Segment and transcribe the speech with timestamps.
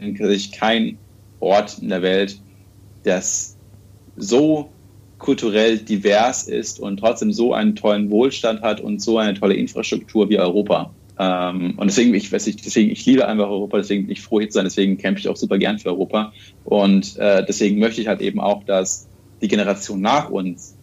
[0.00, 0.98] kenne ich keinen
[1.40, 2.38] Ort in der Welt,
[3.04, 3.56] das
[4.16, 4.70] so
[5.18, 10.28] kulturell divers ist und trotzdem so einen tollen Wohlstand hat und so eine tolle Infrastruktur
[10.28, 10.92] wie Europa.
[11.18, 14.40] Ähm, und deswegen, ich weiß nicht, deswegen, ich liebe einfach Europa, deswegen bin ich froh
[14.40, 16.32] hier zu sein, deswegen kämpfe ich auch super gern für Europa.
[16.64, 19.08] Und äh, deswegen möchte ich halt eben auch, dass
[19.40, 20.76] die Generation nach uns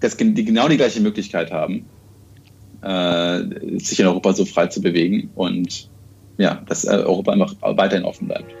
[0.00, 1.84] dass die genau die gleiche Möglichkeit haben,
[2.82, 5.88] äh, sich in Europa so frei zu bewegen und
[6.38, 8.54] ja, dass äh, Europa einfach weiterhin offen bleibt.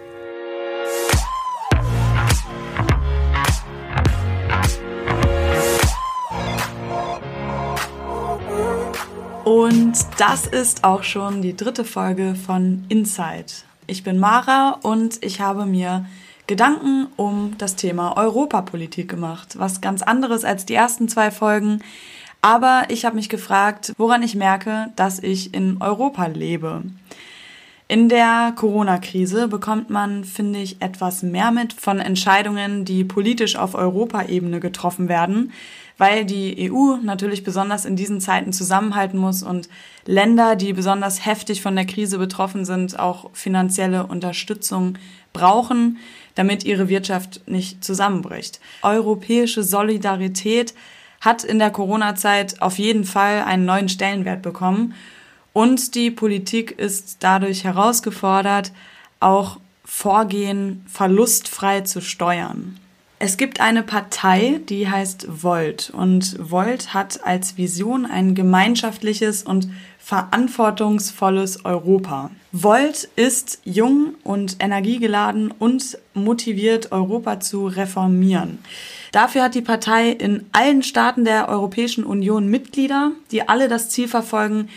[9.44, 13.46] Und das ist auch schon die dritte Folge von Inside.
[13.86, 16.06] Ich bin Mara und ich habe mir
[16.46, 19.58] Gedanken um das Thema Europapolitik gemacht.
[19.58, 21.80] Was ganz anderes als die ersten zwei Folgen.
[22.42, 26.82] Aber ich habe mich gefragt, woran ich merke, dass ich in Europa lebe.
[27.90, 33.74] In der Corona-Krise bekommt man, finde ich, etwas mehr mit von Entscheidungen, die politisch auf
[33.74, 35.50] Europaebene getroffen werden,
[35.98, 39.68] weil die EU natürlich besonders in diesen Zeiten zusammenhalten muss und
[40.06, 44.96] Länder, die besonders heftig von der Krise betroffen sind, auch finanzielle Unterstützung
[45.32, 45.98] brauchen,
[46.36, 48.60] damit ihre Wirtschaft nicht zusammenbricht.
[48.82, 50.74] Europäische Solidarität
[51.20, 54.94] hat in der Corona-Zeit auf jeden Fall einen neuen Stellenwert bekommen
[55.52, 58.72] und die Politik ist dadurch herausgefordert,
[59.18, 62.78] auch Vorgehen verlustfrei zu steuern.
[63.22, 65.90] Es gibt eine Partei, die heißt Volt.
[65.90, 72.30] Und Volt hat als Vision ein gemeinschaftliches und verantwortungsvolles Europa.
[72.50, 78.58] Volt ist jung und energiegeladen und motiviert, Europa zu reformieren.
[79.12, 84.08] Dafür hat die Partei in allen Staaten der Europäischen Union Mitglieder, die alle das Ziel
[84.08, 84.70] verfolgen,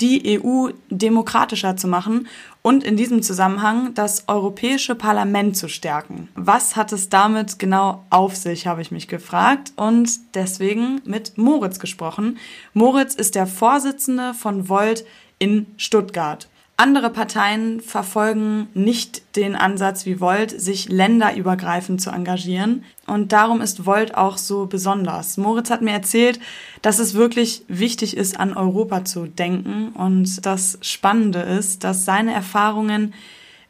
[0.00, 2.28] die EU demokratischer zu machen
[2.62, 6.28] und in diesem Zusammenhang das Europäische Parlament zu stärken.
[6.34, 11.78] Was hat es damit genau auf sich, habe ich mich gefragt und deswegen mit Moritz
[11.78, 12.38] gesprochen.
[12.74, 15.04] Moritz ist der Vorsitzende von Volt
[15.38, 16.48] in Stuttgart.
[16.78, 22.84] Andere Parteien verfolgen nicht den Ansatz wie Volt, sich länderübergreifend zu engagieren.
[23.06, 25.38] Und darum ist Volt auch so besonders.
[25.38, 26.38] Moritz hat mir erzählt,
[26.82, 29.88] dass es wirklich wichtig ist, an Europa zu denken.
[29.94, 33.14] Und das Spannende ist, dass seine Erfahrungen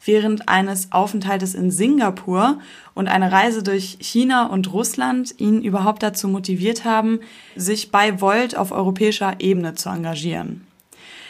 [0.05, 2.59] während eines Aufenthaltes in Singapur
[2.95, 7.21] und eine Reise durch China und Russland ihn überhaupt dazu motiviert haben,
[7.55, 10.66] sich bei Volt auf europäischer Ebene zu engagieren.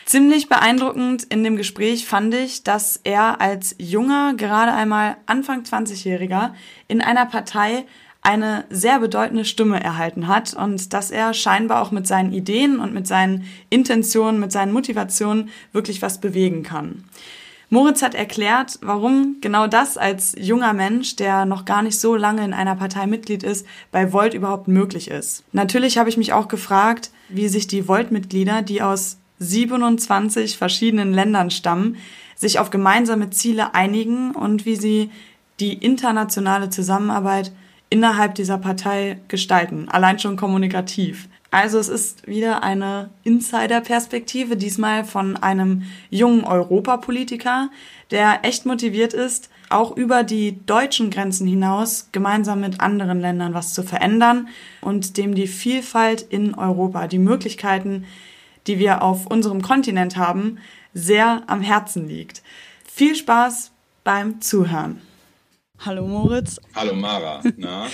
[0.06, 6.54] Ziemlich beeindruckend in dem Gespräch fand ich, dass er als junger, gerade einmal Anfang 20-Jähriger
[6.86, 7.84] in einer Partei
[8.22, 12.94] eine sehr bedeutende Stimme erhalten hat und dass er scheinbar auch mit seinen Ideen und
[12.94, 17.02] mit seinen Intentionen, mit seinen Motivationen wirklich was bewegen kann.
[17.68, 22.44] Moritz hat erklärt, warum genau das als junger Mensch, der noch gar nicht so lange
[22.44, 25.42] in einer Partei Mitglied ist, bei Volt überhaupt möglich ist.
[25.50, 31.50] Natürlich habe ich mich auch gefragt, wie sich die Volt-Mitglieder, die aus 27 verschiedenen Ländern
[31.50, 31.96] stammen,
[32.34, 35.10] sich auf gemeinsame Ziele einigen und wie sie
[35.60, 37.52] die internationale Zusammenarbeit
[37.88, 41.28] innerhalb dieser Partei gestalten, allein schon kommunikativ.
[41.50, 47.70] Also es ist wieder eine Insider-Perspektive, diesmal von einem jungen Europapolitiker,
[48.10, 53.74] der echt motiviert ist, auch über die deutschen Grenzen hinaus gemeinsam mit anderen Ländern was
[53.74, 54.48] zu verändern
[54.80, 58.04] und dem die Vielfalt in Europa, die Möglichkeiten,
[58.66, 60.58] die wir auf unserem Kontinent haben,
[60.94, 62.42] sehr am Herzen liegt.
[62.84, 63.72] Viel Spaß
[64.04, 65.00] beim Zuhören.
[65.84, 66.58] Hallo Moritz.
[66.74, 67.42] Hallo Mara.
[67.56, 67.86] Na?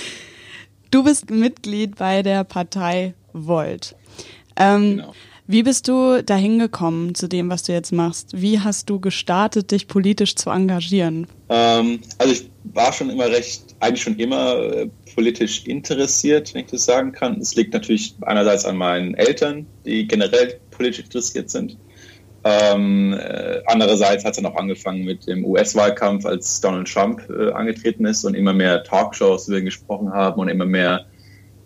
[0.90, 3.96] Du bist Mitglied bei der Partei Volt.
[4.56, 5.14] Ähm, genau.
[5.48, 8.40] Wie bist du dahin gekommen zu dem, was du jetzt machst?
[8.40, 11.26] Wie hast du gestartet, dich politisch zu engagieren?
[11.48, 16.70] Ähm, also ich war schon immer recht, eigentlich schon immer äh, politisch interessiert, wenn ich
[16.70, 17.40] das sagen kann.
[17.40, 21.78] Es liegt natürlich einerseits an meinen Eltern, die generell politisch interessiert sind.
[22.44, 27.52] Ähm, äh, andererseits hat es dann auch angefangen mit dem US-Wahlkampf, als Donald Trump äh,
[27.52, 31.06] angetreten ist und immer mehr Talkshows über ihn gesprochen haben und immer mehr,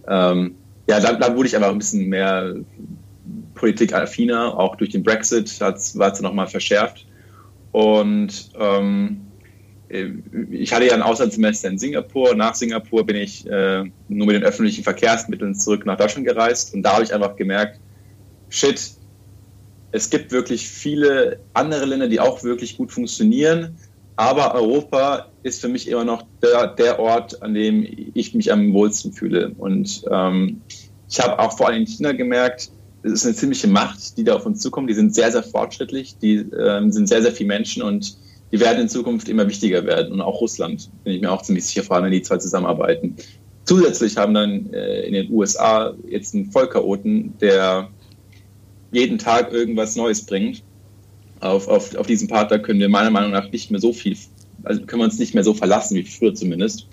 [0.06, 2.56] ähm, ja, da, da, wurde ich einfach ein bisschen mehr
[3.54, 7.06] politikaffiner, auch durch den Brexit war es dann nochmal verschärft.
[7.72, 9.22] Und ähm,
[9.88, 10.08] äh,
[10.50, 12.34] ich hatte ja ein Auslandssemester in Singapur.
[12.34, 16.82] Nach Singapur bin ich äh, nur mit den öffentlichen Verkehrsmitteln zurück nach Deutschland gereist und
[16.82, 17.80] da habe ich einfach gemerkt,
[18.48, 18.92] shit,
[19.92, 23.76] es gibt wirklich viele andere Länder, die auch wirklich gut funktionieren,
[24.16, 28.72] aber Europa ist für mich immer noch der, der Ort, an dem ich mich am
[28.72, 29.54] wohlsten fühle.
[29.58, 30.62] Und ähm,
[31.08, 32.70] ich habe auch vor allem in China gemerkt,
[33.02, 34.90] es ist eine ziemliche Macht, die da auf uns zukommt.
[34.90, 38.16] Die sind sehr, sehr fortschrittlich, die ähm, sind sehr, sehr viele Menschen und
[38.52, 40.12] die werden in Zukunft immer wichtiger werden.
[40.12, 43.16] Und auch Russland, bin ich mir auch ziemlich sicher, vor allem wenn die zwei zusammenarbeiten.
[43.64, 47.90] Zusätzlich haben dann äh, in den USA jetzt einen Vollchaoten, der
[48.92, 50.62] jeden Tag irgendwas Neues bringt.
[51.40, 54.16] Auf, auf, auf diesen Partner können wir meiner Meinung nach nicht mehr so viel,
[54.62, 56.88] also können wir uns nicht mehr so verlassen wie früher zumindest.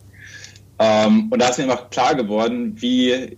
[0.79, 3.37] Ähm, und da ist mir einfach klar geworden, wie,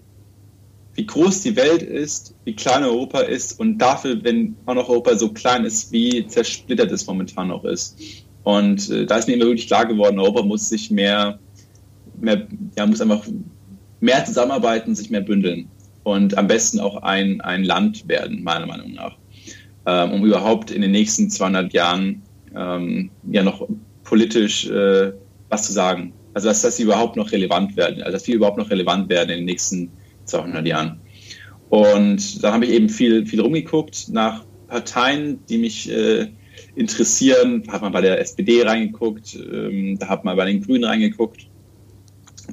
[0.96, 5.16] wie groß die Welt ist, wie klein Europa ist und dafür, wenn auch noch Europa
[5.16, 7.98] so klein ist, wie zersplittert es momentan noch ist.
[8.44, 11.38] Und äh, da ist mir immer wirklich klar geworden, Europa muss sich mehr,
[12.20, 12.48] mehr
[12.78, 13.28] ja, muss einfach
[14.00, 15.70] mehr zusammenarbeiten, sich mehr bündeln
[16.06, 19.18] und am besten auch ein, ein Land werden, meiner Meinung nach,
[19.88, 22.22] ähm, um überhaupt in den nächsten 200 Jahren
[22.56, 23.68] ähm, ja noch
[24.04, 25.14] politisch äh,
[25.50, 26.14] was zu sagen.
[26.36, 29.32] Also dass, dass sie überhaupt noch relevant werden, also dass wir überhaupt noch relevant werden
[29.32, 29.92] in den nächsten
[30.26, 31.00] 200 Jahren.
[31.70, 36.28] Und da habe ich eben viel, viel rumgeguckt nach Parteien, die mich äh,
[36.76, 37.64] interessieren.
[37.68, 41.48] Hat man bei der SPD reingeguckt, ähm, da hat man bei den Grünen reingeguckt.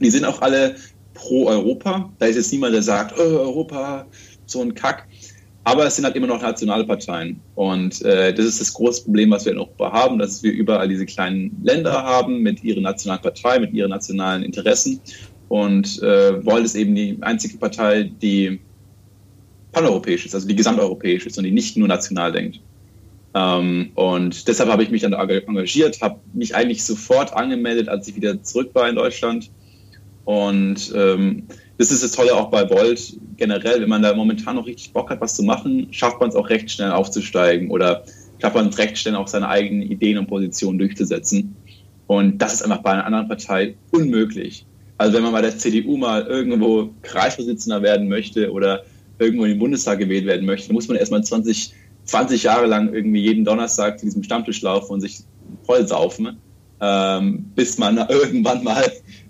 [0.01, 0.77] Die sind auch alle
[1.15, 2.11] pro Europa.
[2.19, 4.07] Da ist jetzt niemand, der sagt, oh, Europa,
[4.47, 5.07] so ein Kack.
[5.65, 7.41] Aber es sind halt immer noch nationale Parteien.
[7.55, 10.89] Und äh, das ist das große Problem, was wir in Europa haben, dass wir überall
[10.89, 15.01] diese kleinen Länder haben mit ihren nationalen Parteien, mit ihren nationalen Interessen.
[15.49, 18.61] Und äh, Volt ist eben die einzige Partei, die
[19.71, 22.61] paneuropäisch ist, also die gesamteuropäisch ist und die nicht nur national denkt.
[23.35, 28.17] Ähm, und deshalb habe ich mich dann engagiert, habe mich eigentlich sofort angemeldet, als ich
[28.17, 29.51] wieder zurück war in Deutschland.
[30.25, 31.45] Und ähm,
[31.79, 35.11] das ist das Tolle auch bei Volt generell, wenn man da momentan noch richtig Bock
[35.11, 38.05] hat, was zu machen, schafft man es auch recht schnell aufzusteigen oder
[38.41, 41.57] schafft man es recht schnell auch seine eigenen Ideen und Positionen durchzusetzen.
[42.07, 44.67] Und das ist einfach bei einer anderen Partei unmöglich.
[44.99, 48.85] Also wenn man bei der CDU mal irgendwo Kreisvorsitzender werden möchte oder
[49.19, 51.73] irgendwo in den Bundestag gewählt werden möchte, muss man erstmal 20,
[52.05, 55.21] 20 Jahre lang irgendwie jeden Donnerstag zu diesem Stammtisch laufen und sich
[55.65, 56.37] vollsaufen,
[56.81, 58.85] ähm, bis man irgendwann mal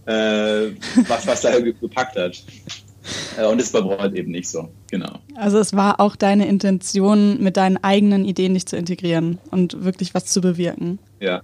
[0.07, 0.71] äh,
[1.09, 2.43] was, was da gepackt hat.
[3.37, 5.19] Äh, und ist bei Broad eben nicht so, genau.
[5.35, 10.15] Also es war auch deine Intention, mit deinen eigenen Ideen dich zu integrieren und wirklich
[10.15, 10.99] was zu bewirken.
[11.21, 11.43] Ja.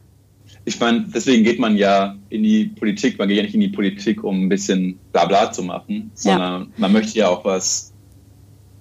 [0.65, 3.69] Ich meine, deswegen geht man ja in die Politik, man geht ja nicht in die
[3.69, 6.69] Politik, um ein bisschen Blabla zu machen, sondern ja.
[6.77, 7.93] man möchte ja auch was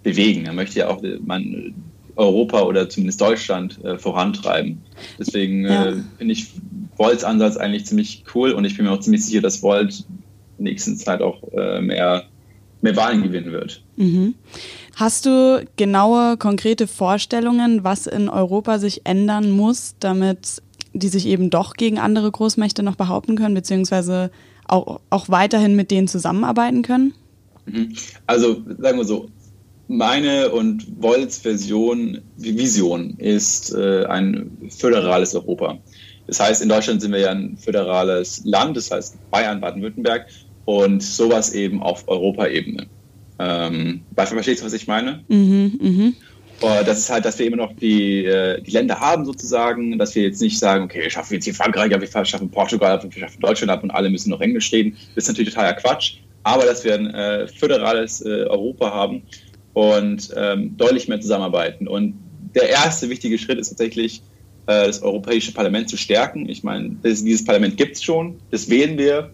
[0.03, 0.43] bewegen.
[0.43, 1.73] Man möchte ja auch man,
[2.17, 4.81] Europa oder zumindest Deutschland äh, vorantreiben.
[5.19, 5.89] Deswegen ja.
[5.89, 6.51] äh, finde ich
[6.95, 10.03] Volts Ansatz eigentlich ziemlich cool und ich bin mir auch ziemlich sicher, dass Volt
[10.57, 12.23] in der nächsten Zeit auch äh, mehr,
[12.81, 13.83] mehr Wahlen gewinnen wird.
[13.95, 14.33] Mhm.
[14.95, 21.51] Hast du genaue, konkrete Vorstellungen, was in Europa sich ändern muss, damit die sich eben
[21.51, 24.31] doch gegen andere Großmächte noch behaupten können, beziehungsweise
[24.67, 27.13] auch, auch weiterhin mit denen zusammenarbeiten können?
[27.67, 27.93] Mhm.
[28.25, 29.29] Also sagen wir so,
[29.87, 35.77] meine und Volts Version, Vision ist äh, ein föderales Europa.
[36.27, 40.27] Das heißt, in Deutschland sind wir ja ein föderales Land, das heißt Bayern, Baden-Württemberg
[40.65, 42.87] und sowas eben auf Europaebene.
[43.39, 45.23] Ähm, verstehst du, was ich meine?
[45.29, 46.11] Mhm, mh.
[46.59, 50.23] Das ist halt, dass wir immer noch die, äh, die Länder haben sozusagen, dass wir
[50.23, 53.11] jetzt nicht sagen, okay, wir schaffen jetzt hier Frankreich ab, wir schaffen Portugal ab, wir
[53.11, 54.97] schaffen Deutschland ab und alle müssen noch Englisch reden.
[55.13, 56.15] Das ist natürlich totaler Quatsch.
[56.43, 59.21] Aber dass wir ein äh, föderales äh, Europa haben,
[59.77, 61.87] und ähm, deutlich mehr zusammenarbeiten.
[61.87, 62.15] Und
[62.55, 64.23] der erste wichtige Schritt ist tatsächlich,
[64.65, 66.49] äh, das Europäische Parlament zu stärken.
[66.49, 69.33] Ich meine, das, dieses Parlament gibt es schon, das wählen wir.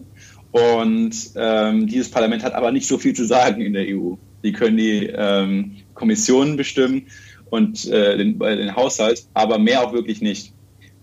[0.50, 4.16] Und ähm, dieses Parlament hat aber nicht so viel zu sagen in der EU.
[4.42, 7.06] Die können die ähm, Kommissionen bestimmen
[7.48, 10.52] und äh, den, äh, den Haushalt, aber mehr auch wirklich nicht.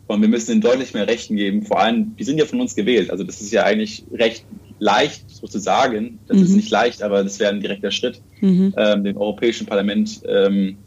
[0.05, 1.63] Und wir müssen ihnen deutlich mehr Rechten geben.
[1.63, 3.09] Vor allem, die sind ja von uns gewählt.
[3.09, 4.45] Also das ist ja eigentlich recht
[4.81, 6.43] leicht sozusagen, das mhm.
[6.43, 8.73] ist nicht leicht, aber das wäre ein direkter Schritt, mhm.
[8.75, 10.77] ähm, dem Europäischen Parlament ähm,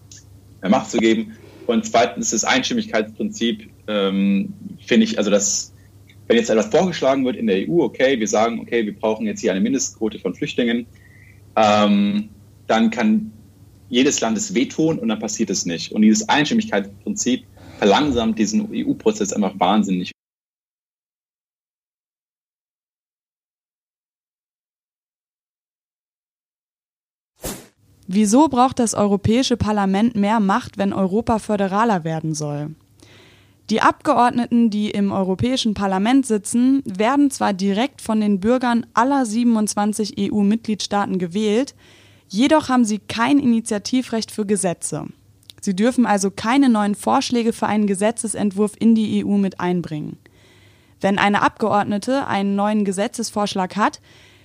[0.61, 1.37] mehr Macht zu geben.
[1.69, 4.53] Und zweitens das Einstimmigkeitsprinzip, ähm,
[4.85, 5.73] finde ich, also das,
[6.27, 9.41] wenn jetzt etwas vorgeschlagen wird in der EU, okay, wir sagen, okay, wir brauchen jetzt
[9.41, 10.87] hier eine Mindestquote von Flüchtlingen,
[11.55, 12.31] ähm,
[12.67, 13.31] dann kann
[13.91, 15.93] jedes Land es wehtun und dann passiert es nicht.
[15.93, 17.45] Und dieses Einstimmigkeitsprinzip
[17.79, 20.14] verlangsamt diesen EU-Prozess einfach wahnsinnig.
[28.17, 32.71] Wieso braucht das Europäische Parlament mehr Macht, wenn Europa föderaler werden soll?
[33.71, 40.15] Die Abgeordneten, die im Europäischen Parlament sitzen, werden zwar direkt von den Bürgern aller 27
[40.17, 41.75] EU-Mitgliedstaaten gewählt,
[42.29, 45.07] jedoch haben sie kein Initiativrecht für Gesetze.
[45.61, 50.19] Sie dürfen also keine neuen Vorschläge für einen Gesetzesentwurf in die EU mit einbringen.
[51.01, 54.01] Wenn eine Abgeordnete einen neuen Gesetzesvorschlag hat,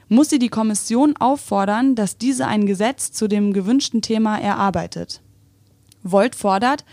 [0.09, 5.21] muss sie die Kommission auffordern, dass diese ein Gesetz zu dem gewünschten Thema erarbeitet.
[6.03, 6.83] Volt fordert,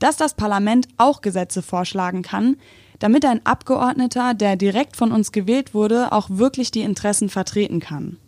[0.00, 2.56] dass das Parlament auch Gesetze vorschlagen kann,
[2.98, 8.18] damit ein Abgeordneter, der direkt von uns gewählt wurde, auch wirklich die Interessen vertreten kann.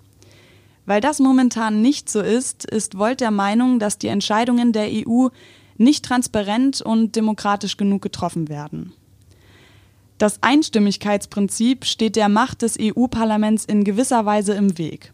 [0.87, 5.29] Weil das momentan nicht so ist, ist Volt der Meinung, dass die Entscheidungen der EU
[5.77, 8.93] nicht transparent und demokratisch genug getroffen werden.
[10.19, 15.13] Das Einstimmigkeitsprinzip steht der Macht des EU-Parlaments in gewisser Weise im Weg,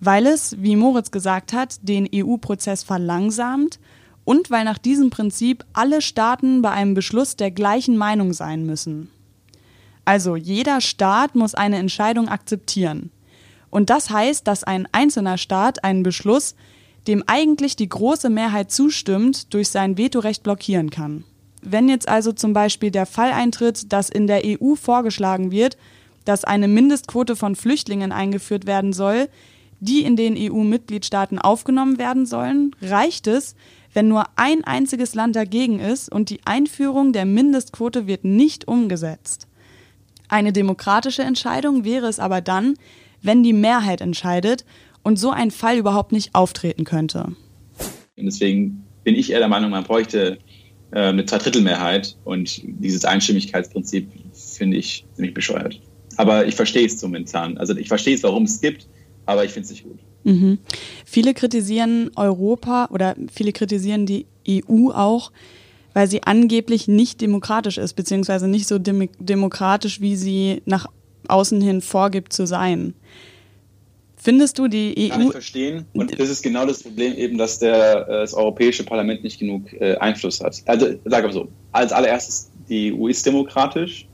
[0.00, 3.78] weil es, wie Moritz gesagt hat, den EU-Prozess verlangsamt
[4.24, 9.08] und weil nach diesem Prinzip alle Staaten bei einem Beschluss der gleichen Meinung sein müssen.
[10.04, 13.10] Also jeder Staat muss eine Entscheidung akzeptieren.
[13.70, 16.56] Und das heißt, dass ein einzelner Staat einen Beschluss,
[17.06, 21.24] dem eigentlich die große Mehrheit zustimmt, durch sein Vetorecht blockieren kann.
[21.64, 25.78] Wenn jetzt also zum Beispiel der Fall eintritt, dass in der EU vorgeschlagen wird,
[26.26, 29.28] dass eine Mindestquote von Flüchtlingen eingeführt werden soll,
[29.80, 33.54] die in den EU-Mitgliedstaaten aufgenommen werden sollen, reicht es,
[33.94, 39.46] wenn nur ein einziges Land dagegen ist und die Einführung der Mindestquote wird nicht umgesetzt.
[40.28, 42.74] Eine demokratische Entscheidung wäre es aber dann,
[43.22, 44.64] wenn die Mehrheit entscheidet
[45.02, 47.36] und so ein Fall überhaupt nicht auftreten könnte.
[48.16, 50.38] Deswegen bin ich eher der Meinung, man bräuchte
[51.00, 55.80] eine Zweidrittelmehrheit und dieses Einstimmigkeitsprinzip finde ich ziemlich bescheuert.
[56.16, 57.58] Aber ich verstehe es momentan.
[57.58, 58.86] Also ich verstehe es, warum es gibt,
[59.26, 59.98] aber ich finde es nicht gut.
[60.24, 60.58] Mhm.
[61.04, 65.32] Viele kritisieren Europa oder viele kritisieren die EU auch,
[65.92, 70.86] weil sie angeblich nicht demokratisch ist, beziehungsweise nicht so dem demokratisch, wie sie nach
[71.28, 72.94] außen hin vorgibt zu sein.
[74.24, 75.08] Findest du die EU.
[75.10, 75.86] Kann ich verstehen.
[75.92, 79.72] Und das ist genau das Problem eben, dass der, äh, das Europäische Parlament nicht genug
[79.74, 80.62] äh, Einfluss hat.
[80.66, 84.06] Also, sag mal so, als allererstes, die EU ist demokratisch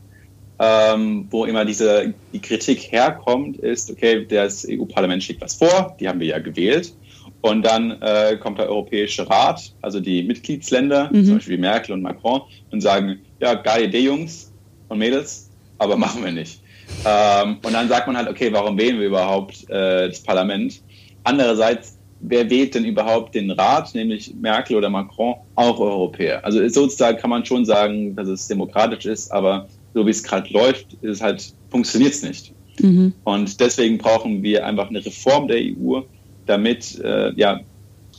[0.60, 6.06] ähm, wo immer diese die Kritik herkommt, ist, okay, das EU-Parlament schlägt was vor, die
[6.06, 6.92] haben wir ja gewählt.
[7.40, 11.24] Und dann äh, kommt der Europäische Rat, also die Mitgliedsländer, mhm.
[11.24, 14.52] zum Beispiel Merkel und Macron, und sagen, ja, geile Idee, Jungs
[14.88, 15.48] und Mädels,
[15.78, 16.60] aber machen wir nicht.
[17.04, 20.82] Ähm, und dann sagt man halt, okay, warum wählen wir überhaupt äh, das Parlament?
[21.25, 26.44] Andererseits, wer wählt denn überhaupt den Rat, nämlich Merkel oder Macron, auch Europäer?
[26.44, 30.52] Also sozusagen kann man schon sagen, dass es demokratisch ist, aber so wie es gerade
[30.52, 32.52] läuft, ist halt, funktioniert es nicht.
[32.80, 33.12] Mhm.
[33.25, 36.00] Und deswegen brauchen wir einfach eine Reform der EU,
[36.47, 37.61] damit, äh, ja,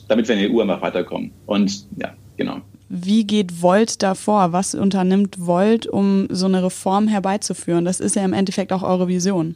[0.08, 1.32] damit wir in der EU einfach weiterkommen.
[1.46, 2.62] Und ja, genau.
[2.93, 4.51] Wie geht Volt davor?
[4.51, 7.86] Was unternimmt Volt, um so eine Reform herbeizuführen?
[7.86, 9.55] Das ist ja im Endeffekt auch eure Vision.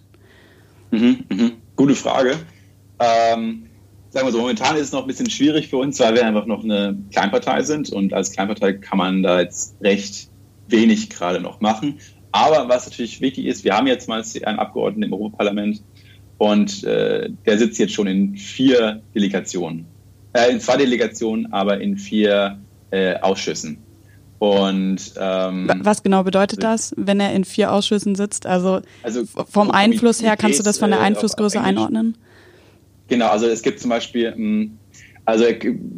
[0.91, 1.51] Mhm, mhm.
[1.75, 2.35] Gute Frage.
[2.97, 3.65] Ähm,
[4.09, 6.45] sagen wir so, momentan ist es noch ein bisschen schwierig für uns, weil wir einfach
[6.45, 10.29] noch eine Kleinpartei sind und als Kleinpartei kann man da jetzt recht
[10.69, 11.99] wenig gerade noch machen.
[12.31, 15.83] Aber was natürlich wichtig ist, wir haben jetzt mal einen Abgeordneten im Europaparlament
[16.37, 19.87] und äh, der sitzt jetzt schon in vier Delegationen.
[20.31, 22.59] Äh, in zwei Delegationen, aber in vier
[22.95, 23.77] äh, Ausschüssen.
[24.37, 28.45] Und ähm, was genau bedeutet das, wenn er in vier Ausschüssen sitzt?
[28.45, 32.17] Also, also vom Einfluss her, kannst du das von der äh, Einflussgröße einordnen?
[33.07, 34.77] Genau, also es gibt zum Beispiel hm,
[35.25, 35.45] also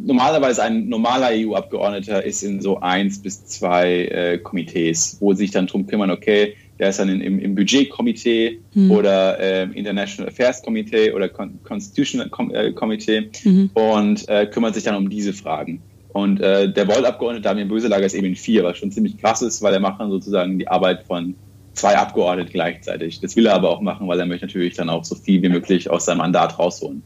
[0.06, 5.66] normalerweise ein normaler EU-Abgeordneter ist in so eins bis zwei äh, Komitees, wo sich dann
[5.66, 8.90] drum kümmern, okay, der ist dann in, im, im Budgetkomitee mhm.
[8.90, 13.70] oder äh, International Affairs Komitee oder Con Constitutional Com äh, Komitee mhm.
[13.74, 15.82] und äh, kümmert sich dann um diese Fragen.
[16.18, 19.62] Und äh, der Volt-Abgeordnete Damien Böselager ist eben in vier, was schon ziemlich krass ist,
[19.62, 21.36] weil er macht dann sozusagen die Arbeit von
[21.74, 23.20] zwei Abgeordneten gleichzeitig.
[23.20, 25.48] Das will er aber auch machen, weil er möchte natürlich dann auch so viel wie
[25.48, 27.04] möglich aus seinem Mandat rausholen.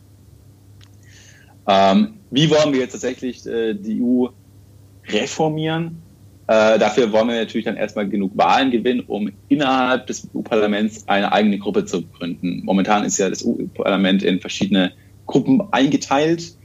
[1.69, 4.29] Ähm, wie wollen wir jetzt tatsächlich äh, die EU
[5.07, 6.01] reformieren?
[6.47, 11.33] Äh, dafür wollen wir natürlich dann erstmal genug Wahlen gewinnen, um innerhalb des EU-Parlaments eine
[11.33, 12.63] eigene Gruppe zu gründen.
[12.65, 14.93] Momentan ist ja das EU-Parlament in verschiedene
[15.27, 16.57] Gruppen eingeteilt.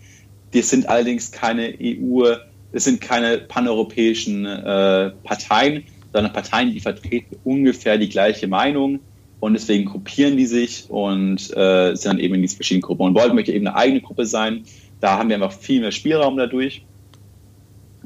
[0.53, 2.23] Das sind allerdings keine EU,
[2.71, 8.99] das sind keine paneuropäischen äh, Parteien, sondern Parteien, die vertreten ungefähr die gleiche Meinung
[9.39, 13.03] und deswegen gruppieren die sich und äh, sind dann eben in diesen verschiedenen Gruppen.
[13.03, 14.63] Und Volt möchte eben eine eigene Gruppe sein,
[14.99, 16.83] da haben wir einfach viel mehr Spielraum dadurch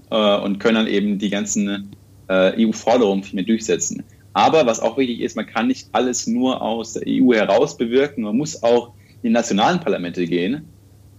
[0.10, 1.92] äh, und können dann eben die ganzen
[2.28, 4.04] äh, EU-Forderungen viel mehr durchsetzen.
[4.34, 8.24] Aber was auch wichtig ist, man kann nicht alles nur aus der EU heraus bewirken.
[8.24, 10.66] Man muss auch in die nationalen Parlamente gehen,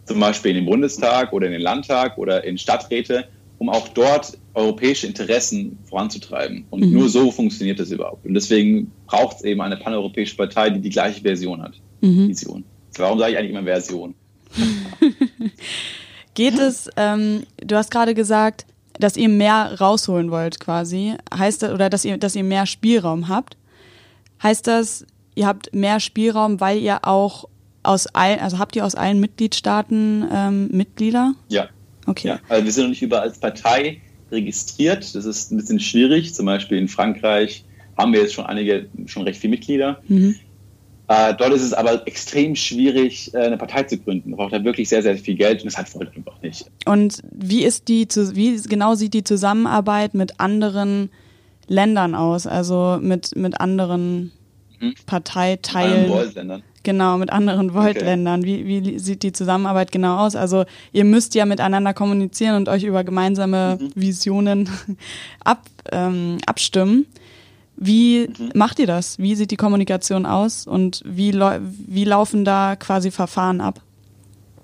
[0.05, 3.29] zum Beispiel in den Bundestag oder in den Landtag oder in Stadträte,
[3.59, 6.67] um auch dort europäische Interessen voranzutreiben.
[6.71, 6.93] Und mhm.
[6.93, 8.27] nur so funktioniert das überhaupt.
[8.27, 11.75] Und deswegen braucht es eben eine paneuropäische Partei, die die gleiche Version hat.
[12.01, 12.29] Mhm.
[12.29, 12.65] Vision.
[12.97, 14.15] Warum sage ich eigentlich immer Version?
[16.35, 18.67] Geht es, ähm, du hast gerade gesagt,
[18.99, 23.29] dass ihr mehr rausholen wollt quasi, heißt das, oder dass ihr, dass ihr mehr Spielraum
[23.29, 23.57] habt.
[24.43, 27.49] Heißt das, ihr habt mehr Spielraum, weil ihr auch
[27.83, 31.35] aus allen, also habt ihr aus allen Mitgliedstaaten ähm, Mitglieder?
[31.49, 31.69] Ja.
[32.07, 32.29] Okay.
[32.29, 35.15] Ja, also wir sind noch nicht überall als Partei registriert.
[35.15, 36.35] Das ist ein bisschen schwierig.
[36.35, 37.65] Zum Beispiel in Frankreich
[37.97, 40.01] haben wir jetzt schon einige, schon recht viele Mitglieder.
[40.09, 40.37] Mhm.
[41.09, 44.31] Äh, dort ist es aber extrem schwierig, äh, eine Partei zu gründen.
[44.31, 46.65] Man braucht da wirklich sehr, sehr viel Geld und das hat Volt einfach nicht.
[46.87, 51.11] Und wie ist die, wie genau sieht die Zusammenarbeit mit anderen
[51.67, 52.47] Ländern aus?
[52.47, 54.33] Also mit, mit anderen
[54.81, 54.95] mhm.
[55.05, 56.03] Parteiteilen?
[56.03, 56.63] Mit Volt-Ländern.
[56.83, 58.41] Genau, mit anderen Volt-Ländern.
[58.41, 58.65] Okay.
[58.67, 60.35] Wie, wie sieht die Zusammenarbeit genau aus?
[60.35, 63.91] Also ihr müsst ja miteinander kommunizieren und euch über gemeinsame mhm.
[63.95, 64.69] Visionen
[65.45, 65.63] ab,
[65.93, 67.07] ähm, abstimmen.
[67.77, 68.51] Wie mhm.
[68.55, 69.19] macht ihr das?
[69.19, 73.81] Wie sieht die Kommunikation aus und wie, wie laufen da quasi Verfahren ab?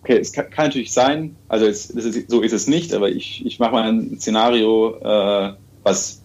[0.03, 3.45] Okay, es kann, kann natürlich sein, also es, ist, so ist es nicht, aber ich,
[3.45, 6.23] ich mache mal ein Szenario, äh, was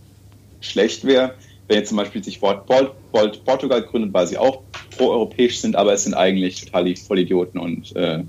[0.62, 1.36] schlecht wäre,
[1.68, 2.68] wenn jetzt zum Beispiel sich Volt,
[3.14, 4.64] Volt Portugal gründet, weil sie auch
[4.98, 8.24] pro-europäisch sind, aber es sind eigentlich total die Vollidioten und äh,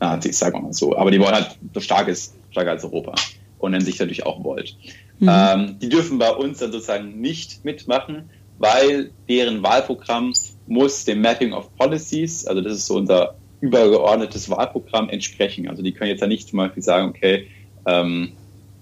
[0.00, 0.96] Nazis, sagen wir mal so.
[0.96, 3.14] Aber die wollen halt so starkes, stärker als Europa
[3.58, 4.76] und nennen sich natürlich auch Volt.
[5.18, 5.28] Mhm.
[5.30, 10.32] Ähm, die dürfen bei uns dann sozusagen nicht mitmachen, weil deren Wahlprogramm
[10.66, 15.68] muss dem Mapping of Policies, also das ist so unser übergeordnetes Wahlprogramm, entsprechen.
[15.68, 17.48] Also die können jetzt ja nicht zum Beispiel sagen, okay,
[17.86, 18.32] ähm,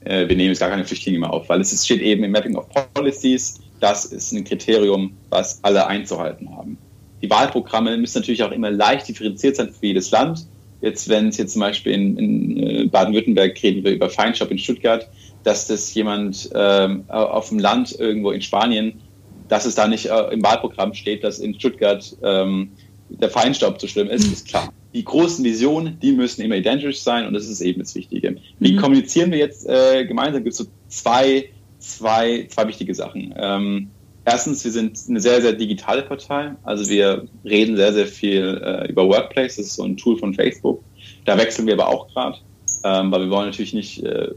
[0.00, 2.56] äh, wir nehmen jetzt gar keine Flüchtlinge mehr auf, weil es steht eben im Mapping
[2.56, 6.78] of Policies, das ist ein Kriterium, was alle einzuhalten haben.
[7.22, 10.46] Die Wahlprogramme müssen natürlich auch immer leicht differenziert sein für jedes Land.
[10.80, 14.58] Jetzt, wenn es jetzt zum Beispiel in, in äh, Baden-Württemberg reden wir über Feinshop in
[14.58, 15.08] Stuttgart,
[15.44, 19.00] dass das jemand ähm, auf dem Land irgendwo in Spanien,
[19.48, 22.70] dass es da nicht äh, im Wahlprogramm steht, dass in Stuttgart ähm,
[23.10, 24.72] der Feinstaub zu schlimm ist, ist klar.
[24.94, 28.36] Die großen Visionen, die müssen immer identisch sein und das ist eben das Wichtige.
[28.58, 28.76] Wie mhm.
[28.76, 30.42] kommunizieren wir jetzt äh, gemeinsam?
[30.42, 31.48] Gibt es so zwei,
[31.80, 33.34] zwei, zwei wichtige Sachen.
[33.36, 33.90] Ähm,
[34.24, 36.52] erstens, wir sind eine sehr, sehr digitale Partei.
[36.62, 39.56] Also wir reden sehr, sehr viel äh, über Workplace.
[39.56, 40.82] Das ist so ein Tool von Facebook.
[41.24, 42.38] Da wechseln wir aber auch gerade,
[42.84, 44.28] ähm, weil wir wollen natürlich nicht äh,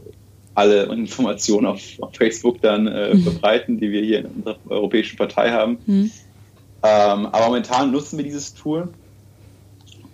[0.54, 3.22] alle Informationen auf, auf Facebook dann äh, mhm.
[3.22, 5.78] verbreiten, die wir hier in unserer europäischen Partei haben.
[5.86, 6.10] Mhm.
[6.82, 8.88] Ähm, aber momentan nutzen wir dieses Tool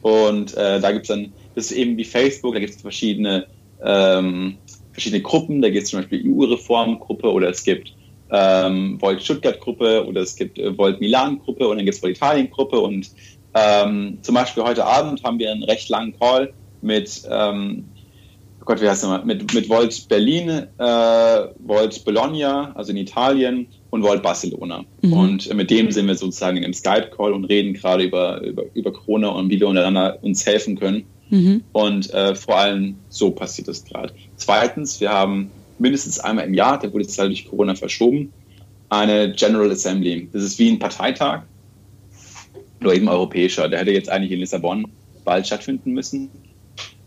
[0.03, 3.47] und äh, da gibt es dann, das ist eben wie Facebook, da gibt es verschiedene,
[3.83, 4.57] ähm,
[4.93, 7.95] verschiedene Gruppen, da gibt es zum Beispiel EU-Reformgruppe oder es gibt
[8.31, 12.79] ähm, Volt Stuttgart-Gruppe oder es gibt äh, Volt Milan-Gruppe und dann gibt es Volt Italien-Gruppe
[12.79, 13.11] und
[13.55, 17.85] ähm, zum Beispiel heute Abend haben wir einen recht langen Call mit ähm,
[18.61, 23.67] oh Gott, wie heißt nochmal, mit, mit Volt Berlin, äh, Volt Bologna, also in Italien,
[23.91, 24.85] und Volt Barcelona.
[25.03, 25.13] Mhm.
[25.13, 28.93] Und mit dem sind wir sozusagen in einem Skype-Call und reden gerade über, über, über
[28.93, 31.05] Corona und wie wir untereinander uns helfen können.
[31.31, 31.63] Mhm.
[31.73, 34.13] Und äh, vor allem so passiert das gerade.
[34.37, 38.33] Zweitens, wir haben mindestens einmal im Jahr, der wurde jetzt halt durch Corona verschoben,
[38.89, 40.29] eine General Assembly.
[40.33, 41.43] Das ist wie ein Parteitag,
[42.81, 43.69] nur eben europäischer.
[43.69, 44.87] Der hätte jetzt eigentlich in Lissabon
[45.25, 46.31] bald stattfinden müssen.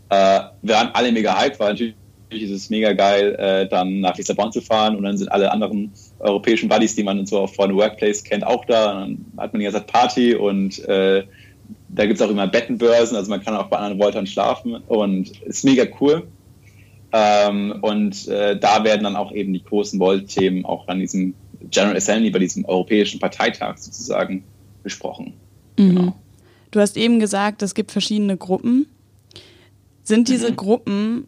[0.09, 1.95] Äh, wir waren alle mega hyped, weil natürlich
[2.29, 5.91] ist es mega geil, äh, dann nach Lissabon zu fahren und dann sind alle anderen
[6.19, 9.01] europäischen Buddies, die man so von Workplace kennt, auch da.
[9.01, 11.23] dann hat man die ganze Party und äh,
[11.95, 15.31] da gibt es auch immer Bettenbörsen, also man kann auch bei anderen Voltern schlafen und
[15.43, 16.27] ist mega cool.
[17.11, 21.35] Ähm, und äh, da werden dann auch eben die großen Volt-Themen auch an diesem
[21.69, 24.43] General Assembly, bei diesem europäischen Parteitag sozusagen
[24.81, 25.33] besprochen.
[25.77, 25.95] Mhm.
[25.95, 26.15] Genau.
[26.71, 28.87] Du hast eben gesagt, es gibt verschiedene Gruppen.
[30.03, 30.55] Sind diese mhm.
[30.55, 31.27] Gruppen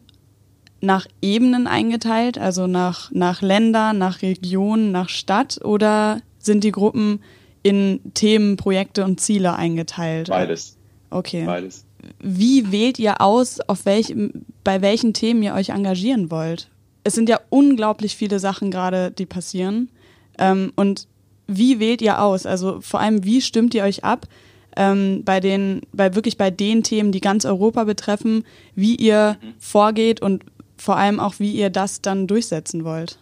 [0.80, 7.20] nach Ebenen eingeteilt, also nach, nach Ländern, nach Regionen, nach Stadt oder sind die Gruppen
[7.66, 10.28] in Themen, Projekte und Ziele eingeteilt?
[10.28, 10.76] Beides.
[11.10, 11.44] Okay.
[11.44, 11.84] Beides.
[12.20, 14.14] Wie wählt ihr aus, auf welch,
[14.62, 16.68] bei welchen Themen ihr euch engagieren wollt?
[17.02, 19.90] Es sind ja unglaublich viele Sachen gerade, die passieren.
[20.38, 21.08] Ähm, und
[21.48, 22.46] wie wählt ihr aus?
[22.46, 24.28] Also vor allem, wie stimmt ihr euch ab
[24.76, 28.44] ähm, bei den, bei wirklich bei den Themen, die ganz Europa betreffen,
[28.76, 29.54] wie ihr mhm.
[29.58, 30.44] vorgeht und
[30.76, 33.18] vor allem auch, wie ihr das dann durchsetzen wollt.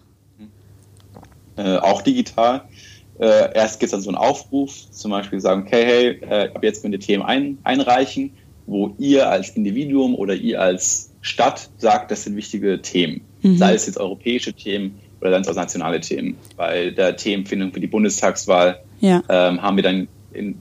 [1.57, 2.69] Äh, auch digital.
[3.19, 6.63] Äh, erst gibt es dann so einen Aufruf, zum Beispiel sagen, okay, hey, äh, ab
[6.63, 8.33] jetzt könnt ihr Themen ein, einreichen,
[8.67, 13.21] wo ihr als Individuum oder ihr als Stadt sagt, das sind wichtige Themen.
[13.43, 13.57] Mhm.
[13.57, 16.37] Sei es jetzt europäische Themen oder dann auch nationale Themen.
[16.57, 19.23] Bei der Themenfindung für die Bundestagswahl ja.
[19.29, 20.57] ähm, haben wir dann in,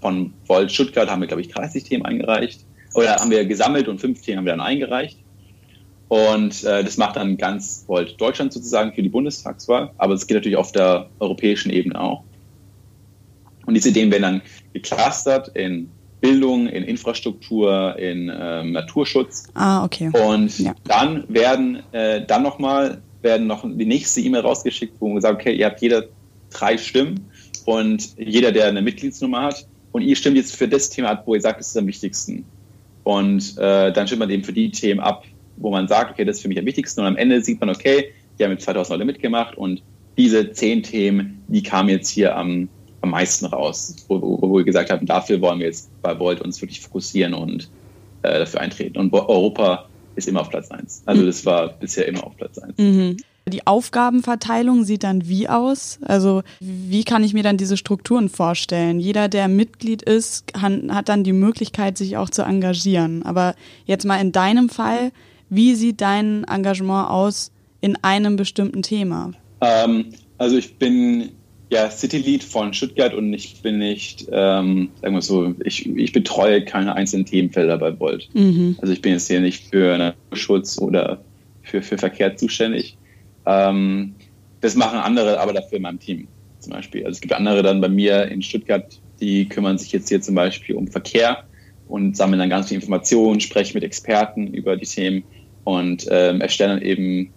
[0.00, 2.64] von Volt Stuttgart haben wir, glaube ich, 30 Themen eingereicht.
[2.94, 5.18] Oder haben wir gesammelt und fünf Themen haben wir dann eingereicht.
[6.08, 10.36] Und äh, das macht dann ganz Volt Deutschland sozusagen für die Bundestagswahl, aber es geht
[10.36, 12.24] natürlich auf der europäischen Ebene auch.
[13.66, 14.42] Und diese Ideen werden dann
[14.72, 15.90] geclustert in
[16.20, 19.44] Bildung, in Infrastruktur, in ähm, Naturschutz.
[19.54, 20.10] Ah, okay.
[20.12, 20.74] Und ja.
[20.84, 25.54] dann werden äh, dann nochmal werden noch die nächste E-Mail rausgeschickt, wo man gesagt, okay,
[25.54, 26.04] ihr habt jeder
[26.50, 27.30] drei Stimmen
[27.66, 31.34] und jeder, der eine Mitgliedsnummer hat, und ihr stimmt jetzt für das Thema ab, wo
[31.34, 32.44] ihr sagt, es ist am wichtigsten.
[33.04, 35.24] Und äh, dann stimmt man eben für die Themen ab,
[35.60, 37.00] wo man sagt, okay, das ist für mich am wichtigsten.
[37.00, 39.82] Und am Ende sieht man, okay, die haben mit 2000 Leute mitgemacht und
[40.16, 42.68] diese zehn Themen, die kamen jetzt hier am,
[43.02, 46.60] am meisten raus, wo, wo, wir gesagt haben, dafür wollen wir jetzt bei Volt uns
[46.60, 47.70] wirklich fokussieren und
[48.22, 48.98] äh, dafür eintreten.
[48.98, 51.02] Und Europa ist immer auf Platz 1.
[51.06, 52.76] Also das war bisher immer auf Platz 1.
[52.78, 53.16] Mhm.
[53.48, 55.98] Die Aufgabenverteilung sieht dann wie aus?
[56.02, 59.00] Also wie kann ich mir dann diese Strukturen vorstellen?
[59.00, 63.22] Jeder, der Mitglied ist, kann, hat dann die Möglichkeit, sich auch zu engagieren.
[63.22, 63.54] Aber
[63.86, 65.12] jetzt mal in deinem Fall,
[65.50, 69.32] wie sieht dein Engagement aus in einem bestimmten Thema?
[69.60, 70.06] Ähm,
[70.36, 71.30] also ich bin
[71.70, 76.12] ja City Lead von Stuttgart und ich bin nicht, ähm, sagen wir so, ich, ich
[76.12, 78.28] betreue keine einzelnen Themenfelder bei Volt.
[78.32, 78.76] Mhm.
[78.80, 81.20] Also ich bin jetzt hier nicht für Naturschutz oder
[81.62, 82.96] für, für Verkehr zuständig.
[83.44, 84.14] Ähm,
[84.60, 87.04] das machen andere aber dafür in meinem Team zum Beispiel.
[87.04, 90.34] Also es gibt andere dann bei mir in Stuttgart, die kümmern sich jetzt hier zum
[90.34, 91.44] Beispiel um Verkehr
[91.86, 95.24] und sammeln dann ganz viel Informationen, sprechen mit Experten über die Themen
[95.68, 97.30] und ähm, erstellen dann eben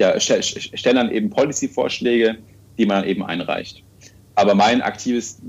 [0.00, 2.38] ja, erstellen dann eben Policy-Vorschläge,
[2.76, 3.84] die man dann eben einreicht.
[4.34, 5.40] Aber mein aktives,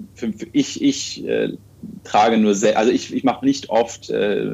[0.54, 1.54] ich, ich äh,
[2.04, 4.46] trage nur sehr, also ich, ich mache nicht oft, äh,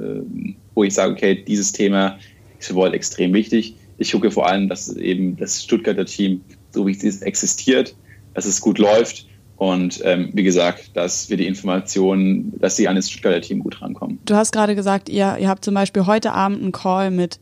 [0.73, 2.17] wo ich sage, okay, dieses Thema
[2.60, 3.75] ist für Volt extrem wichtig.
[3.97, 7.93] Ich gucke vor allem, dass eben das Stuttgarter Team, so wie es ist, existiert,
[8.36, 12.95] dass es gut läuft und ähm, wie gesagt, dass wir die Informationen, dass sie an
[12.95, 14.19] das Stuttgarter Team gut rankommen.
[14.25, 17.39] Du hast gerade gesagt, ihr, ihr habt zum Beispiel heute Abend einen Call mit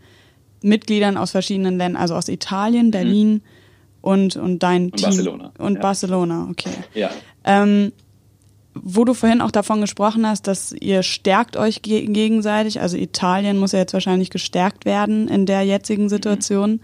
[0.61, 2.91] Mitgliedern aus verschiedenen Ländern, also aus Italien, mhm.
[2.91, 3.41] Berlin mhm.
[4.01, 5.05] und, und dein und Team.
[5.05, 5.51] Barcelona.
[5.57, 5.81] Und ja.
[5.81, 6.69] Barcelona, okay.
[6.93, 7.09] Ja.
[7.43, 7.91] Ähm,
[8.73, 12.79] wo du vorhin auch davon gesprochen hast, dass ihr stärkt euch ge gegenseitig.
[12.79, 16.09] Also Italien muss ja jetzt wahrscheinlich gestärkt werden in der jetzigen mhm.
[16.09, 16.71] Situation.
[16.71, 16.79] Mhm.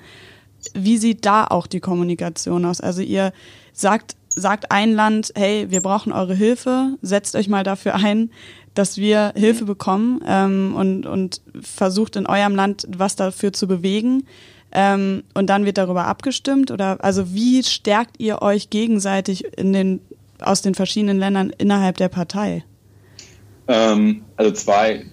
[0.73, 2.81] Wie sieht da auch die Kommunikation aus?
[2.81, 3.31] Also ihr
[3.71, 8.32] sagt, sagt ein Land, hey, wir brauchen eure Hilfe, setzt euch mal dafür ein,
[8.73, 9.67] dass wir Hilfe mhm.
[9.67, 14.26] bekommen ähm, und, und versucht in eurem Land was dafür zu bewegen.
[14.71, 16.71] Ähm, und dann wird darüber abgestimmt?
[16.71, 20.02] Oder also wie stärkt ihr euch gegenseitig in den
[20.39, 22.63] aus den verschiedenen Ländern innerhalb der Partei?
[23.67, 25.06] Ähm, also zwei,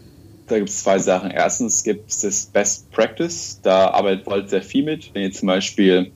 [0.48, 1.30] da gibt es zwei Sachen.
[1.30, 5.14] Erstens gibt es das Best Practice, da arbeitet Volt sehr viel mit.
[5.14, 6.12] Wenn jetzt zum Beispiel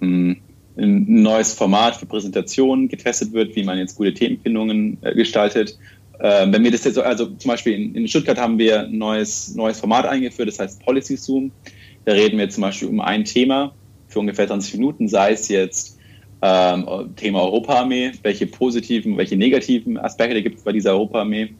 [0.00, 0.36] mh, hm,
[0.76, 5.78] ein neues Format für Präsentationen getestet wird, wie man jetzt gute Themenfindungen äh, gestaltet.
[6.18, 9.54] Äh, wenn wir das jetzt, also zum Beispiel in, in, Stuttgart haben wir ein neues,
[9.54, 11.52] neues Format eingeführt, das heißt Policy Zoom.
[12.04, 13.74] Da reden wir zum Beispiel um ein Thema
[14.08, 15.98] für ungefähr 20 Minuten, sei es jetzt
[16.42, 21.54] ähm, Thema Europaarmee, welche positiven, welche negativen Aspekte gibt es bei dieser Europaarmee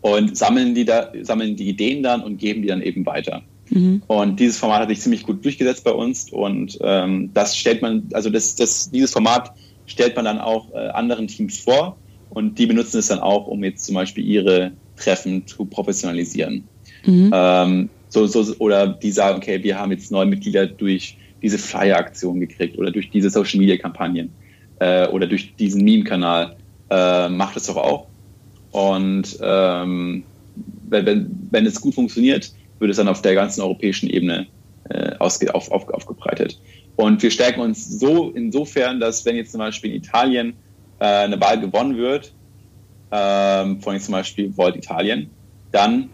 [0.00, 3.42] und sammeln die, da, sammeln die Ideen dann und geben die dann eben weiter.
[3.70, 4.02] Mhm.
[4.06, 8.08] Und dieses Format hat sich ziemlich gut durchgesetzt bei uns und ähm, das stellt man,
[8.12, 9.52] also das, das, dieses Format
[9.86, 11.96] stellt man dann auch äh, anderen Teams vor
[12.30, 16.68] und die benutzen es dann auch, um jetzt zum Beispiel ihre Treffen zu professionalisieren.
[17.04, 17.30] Mhm.
[17.32, 22.40] Ähm, so, so, oder die sagen, okay, wir haben jetzt neue Mitglieder durch diese Flyer-Aktion
[22.40, 24.30] gekriegt oder durch diese Social-Media-Kampagnen
[24.78, 26.56] äh, oder durch diesen Meme-Kanal.
[26.88, 28.06] Äh, macht es doch auch.
[28.70, 30.22] Und ähm,
[30.88, 34.46] wenn, wenn es gut funktioniert, wird es dann auf der ganzen europäischen Ebene
[34.88, 36.60] äh, ausge, auf, auf, aufgebreitet.
[36.96, 40.54] Und wir stärken uns so insofern, dass wenn jetzt zum Beispiel in Italien
[40.98, 42.32] äh, eine Wahl gewonnen wird,
[43.10, 45.30] ähm, von jetzt zum Beispiel Volt Italien,
[45.72, 46.08] dann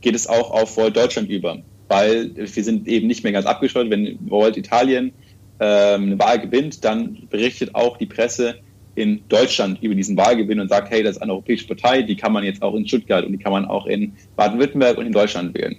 [0.00, 1.58] geht es auch auf Volt Deutschland über
[1.92, 3.90] weil wir sind eben nicht mehr ganz abgeschottet.
[3.90, 5.12] Wenn Volt Italien
[5.60, 8.56] ähm, eine Wahl gewinnt, dann berichtet auch die Presse
[8.94, 12.32] in Deutschland über diesen Wahlgewinn und sagt, hey, das ist eine europäische Partei, die kann
[12.32, 15.54] man jetzt auch in Stuttgart und die kann man auch in Baden-Württemberg und in Deutschland
[15.54, 15.76] wählen.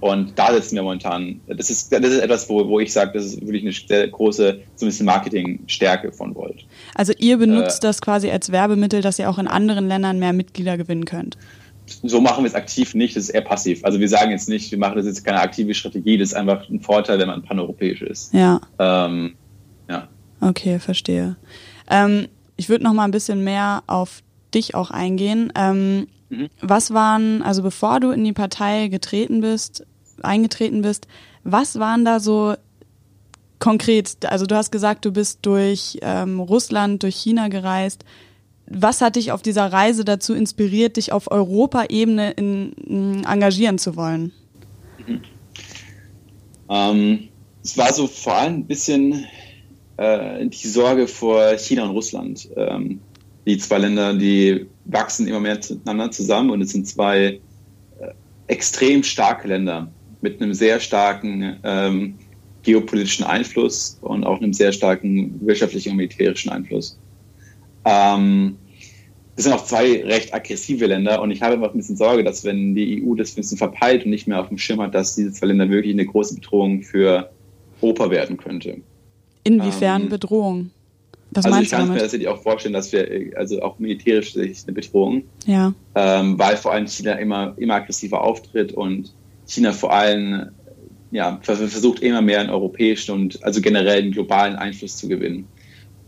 [0.00, 3.24] Und da setzen wir momentan, das ist, das ist etwas, wo, wo ich sage, das
[3.24, 6.64] ist wirklich eine sehr große, zumindest Marketingstärke von Volt.
[6.94, 10.32] Also ihr benutzt äh, das quasi als Werbemittel, dass ihr auch in anderen Ländern mehr
[10.32, 11.36] Mitglieder gewinnen könnt
[12.02, 13.84] so machen wir es aktiv nicht, das ist eher passiv.
[13.84, 16.68] Also wir sagen jetzt nicht, wir machen das jetzt keine aktive Strategie, das ist einfach
[16.68, 18.32] ein Vorteil, wenn man paneuropäisch ist.
[18.32, 18.60] Ja.
[18.78, 19.34] Ähm,
[19.88, 20.08] ja.
[20.40, 21.36] Okay, verstehe.
[21.88, 24.22] Ähm, ich würde noch mal ein bisschen mehr auf
[24.54, 25.52] dich auch eingehen.
[25.56, 26.48] Ähm, mhm.
[26.60, 29.86] Was waren, also bevor du in die Partei getreten bist,
[30.22, 31.06] eingetreten bist,
[31.44, 32.54] was waren da so
[33.58, 38.04] konkret, also du hast gesagt, du bist durch ähm, Russland, durch China gereist
[38.68, 43.96] was hat dich auf dieser Reise dazu inspiriert, dich auf Europaebene in, in engagieren zu
[43.96, 44.32] wollen?
[45.06, 45.20] Mhm.
[46.68, 47.28] Ähm,
[47.62, 49.26] es war so vor allem ein bisschen
[49.96, 52.48] äh, die Sorge vor China und Russland.
[52.56, 53.00] Ähm,
[53.46, 57.40] die zwei Länder, die wachsen immer mehr zueinander zusammen und es sind zwei
[58.00, 58.12] äh,
[58.48, 59.88] extrem starke Länder
[60.20, 62.14] mit einem sehr starken ähm,
[62.62, 66.98] geopolitischen Einfluss und auch einem sehr starken wirtschaftlichen und militärischen Einfluss.
[67.84, 68.56] Ähm,
[69.36, 72.42] das sind auch zwei recht aggressive Länder und ich habe einfach ein bisschen Sorge, dass
[72.44, 75.14] wenn die EU das ein bisschen verpeilt und nicht mehr auf dem Schirm hat, dass
[75.14, 77.30] diese zwei Länder wirklich eine große Bedrohung für
[77.80, 78.78] Europa werden könnte.
[79.44, 80.70] Inwiefern ähm, Bedrohung?
[81.30, 84.74] Was also ich kann mir tatsächlich auch vorstellen, dass wir, also auch militärisch ist eine
[84.74, 85.24] Bedrohung.
[85.44, 85.74] Ja.
[85.94, 89.12] Ähm, weil vor allem China immer, immer aggressiver auftritt und
[89.46, 90.50] China vor allem
[91.10, 95.46] ja, versucht immer mehr einen europäischen und also generell einen globalen Einfluss zu gewinnen.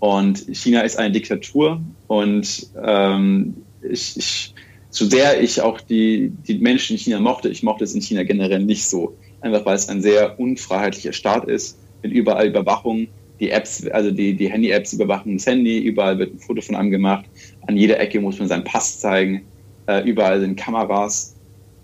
[0.01, 4.55] Und China ist eine Diktatur und ähm, ich, ich,
[4.91, 8.23] so sehr ich auch die, die Menschen in China mochte, ich mochte es in China
[8.23, 9.17] generell nicht so.
[9.41, 13.09] Einfach weil es ein sehr unfreiheitlicher Staat ist, mit überall Überwachung.
[13.41, 16.91] Die Apps, also die, die Handy-Apps überwachen das Handy, überall wird ein Foto von einem
[16.91, 17.27] gemacht,
[17.67, 19.43] an jeder Ecke muss man seinen Pass zeigen,
[19.87, 21.35] äh, überall sind Kameras.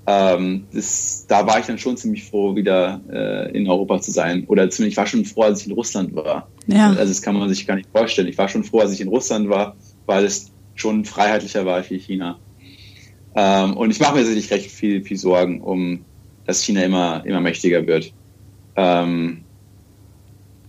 [0.07, 4.45] Ähm, das, da war ich dann schon ziemlich froh, wieder äh, in Europa zu sein.
[4.49, 6.49] Oder zumindest, ich war schon froh, als ich in Russland war.
[6.67, 6.89] Ja.
[6.89, 8.29] Also das kann man sich gar nicht vorstellen.
[8.29, 11.99] Ich war schon froh, als ich in Russland war, weil es schon freiheitlicher war wie
[11.99, 12.39] China.
[13.35, 16.05] Ähm, und ich mache mir tatsächlich recht viel, viel Sorgen, um
[16.47, 18.13] dass China immer, immer mächtiger wird.
[18.77, 19.45] Ähm,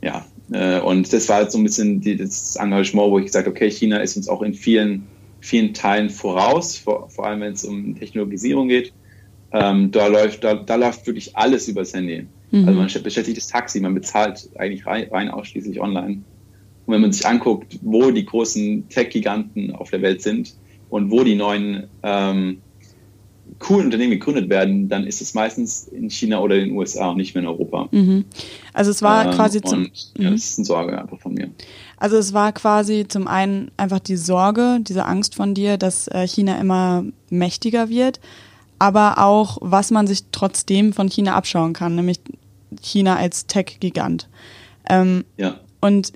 [0.01, 3.55] ja, und das war halt so ein bisschen die, das Engagement, wo ich gesagt habe,
[3.55, 5.07] okay, China ist uns auch in vielen,
[5.39, 8.93] vielen Teilen voraus, vor, vor allem wenn es um Technologisierung geht.
[9.51, 12.27] Ähm, da, läuft, da, da läuft wirklich alles übers Handy.
[12.51, 12.67] Mhm.
[12.67, 16.21] Also man beschäftigt das Taxi, man bezahlt eigentlich rein, rein ausschließlich online.
[16.85, 20.55] Und wenn man sich anguckt, wo die großen Tech-Giganten auf der Welt sind
[20.89, 22.61] und wo die neuen ähm,
[23.59, 27.17] coolen Unternehmen gegründet werden, dann ist es meistens in China oder in den USA und
[27.17, 27.87] nicht mehr in Europa.
[27.91, 28.25] Mhm.
[28.73, 29.85] Also es war ähm, quasi zum.
[29.85, 31.49] Und, ja, das ist eine Sorge einfach von mir.
[31.97, 36.27] Also es war quasi zum einen einfach die Sorge, diese Angst von dir, dass äh,
[36.27, 38.19] China immer mächtiger wird,
[38.79, 42.19] aber auch, was man sich trotzdem von China abschauen kann, nämlich
[42.81, 44.27] China als Tech-Gigant.
[44.89, 45.59] Ähm, ja.
[45.81, 46.11] Und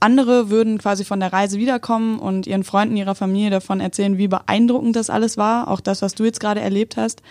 [0.00, 4.28] andere würden quasi von der Reise wiederkommen und ihren Freunden, ihrer Familie davon erzählen, wie
[4.28, 7.22] beeindruckend das alles war, auch das, was du jetzt gerade erlebt hast.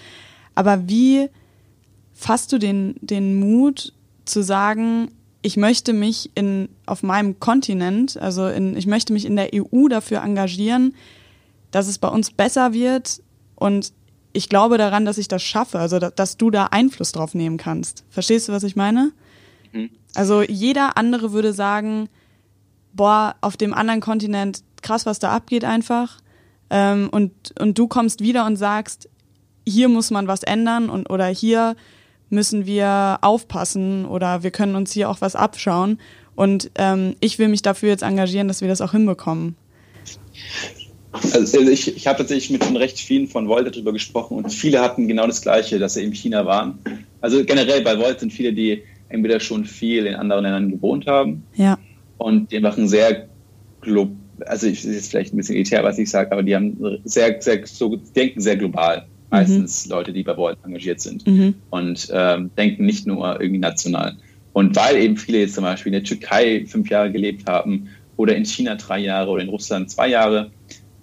[0.55, 1.29] Aber wie
[2.13, 3.93] fasst du den, den Mut
[4.25, 5.09] zu sagen,
[5.41, 9.87] ich möchte mich in, auf meinem Kontinent, also in, ich möchte mich in der EU
[9.87, 10.93] dafür engagieren,
[11.71, 13.21] dass es bei uns besser wird
[13.55, 13.93] und
[14.33, 18.03] ich glaube daran, dass ich das schaffe, also dass du da Einfluss drauf nehmen kannst.
[18.09, 19.11] Verstehst du, was ich meine?
[19.71, 19.89] Mhm.
[20.13, 22.09] Also jeder andere würde sagen,
[22.93, 26.19] boah, auf dem anderen Kontinent krass, was da abgeht einfach.
[26.69, 29.09] Ähm, und, und du kommst wieder und sagst,
[29.67, 31.75] hier muss man was ändern und oder hier
[32.29, 35.99] müssen wir aufpassen oder wir können uns hier auch was abschauen.
[36.35, 39.55] Und ähm, ich will mich dafür jetzt engagieren, dass wir das auch hinbekommen.
[41.33, 44.79] Also ich, ich habe tatsächlich mit schon recht vielen von Volt darüber gesprochen und viele
[44.79, 46.79] hatten genau das Gleiche, dass sie in China waren.
[47.19, 51.43] Also generell bei Volt sind viele, die entweder schon viel in anderen Ländern gewohnt haben
[51.55, 51.79] ja.
[52.19, 53.27] Und die machen sehr
[53.81, 57.41] global, also ich ist vielleicht ein bisschen elitär, was ich sage, aber die haben sehr,
[57.41, 59.07] sehr, so denken sehr global.
[59.31, 59.91] Meistens mhm.
[59.91, 61.55] Leute, die bei Volt engagiert sind mhm.
[61.69, 64.17] und ähm, denken nicht nur irgendwie national.
[64.53, 68.35] Und weil eben viele jetzt zum Beispiel in der Türkei fünf Jahre gelebt haben oder
[68.35, 70.51] in China drei Jahre oder in Russland zwei Jahre,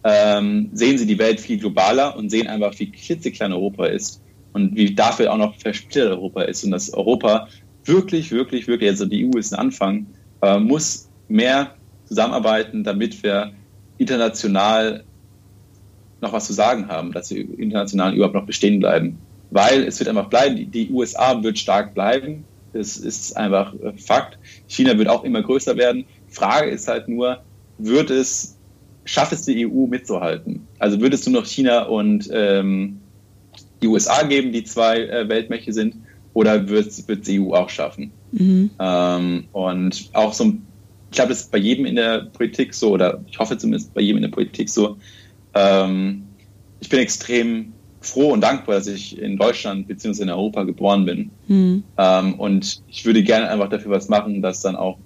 [0.05, 4.77] ähm, sehen sie die Welt viel globaler und sehen einfach, wie klitzeklein Europa ist und
[4.77, 7.49] wie dafür auch noch versplittert Europa ist und dass Europa
[7.85, 10.07] wirklich, wirklich, wirklich, also die EU ist ein Anfang,
[10.43, 11.75] äh, muss mehr
[12.07, 13.53] zusammenarbeiten, damit wir
[13.99, 15.05] international
[16.21, 19.19] noch was zu sagen haben, dass wir international überhaupt noch bestehen bleiben.
[19.51, 24.39] Weil es wird einfach bleiben, die USA wird stark bleiben, das ist einfach Fakt.
[24.67, 26.05] China wird auch immer größer werden.
[26.29, 27.43] Frage ist halt nur,
[27.79, 28.57] wird es,
[29.05, 30.67] schafft es die EU mitzuhalten?
[30.79, 33.01] Also wird es nur noch China und ähm,
[33.83, 35.97] die USA geben, die zwei äh, Weltmächte sind,
[36.35, 38.11] oder wird es die EU auch schaffen?
[38.33, 38.71] Mhm.
[38.79, 40.51] Ähm, und auch so, ich
[41.17, 44.19] glaube, das ist bei jedem in der Politik so, oder ich hoffe zumindest bei jedem
[44.19, 44.97] in der Politik so.
[45.55, 46.25] Ähm,
[46.81, 50.23] ich bin extrem froh und dankbar, dass ich in Deutschland bzw.
[50.23, 51.31] in Europa geboren bin.
[51.49, 51.83] Mhm.
[51.99, 54.99] Ähm, und ich würde gerne einfach dafür was machen, dass dann auch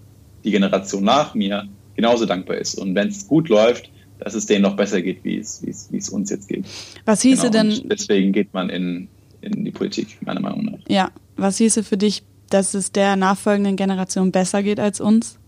[0.44, 2.74] die Generation nach mir genauso dankbar ist.
[2.74, 5.90] Und wenn es gut läuft, dass es denen noch besser geht, wie es, wie es,
[5.90, 6.66] wie es uns jetzt geht.
[7.06, 7.74] Was hieße genau.
[7.74, 7.88] denn?
[7.88, 9.08] Deswegen geht man in,
[9.40, 10.78] in die Politik, meiner Meinung nach.
[10.88, 15.38] Ja, was hieße für dich dass es der nachfolgenden Generation besser geht als uns?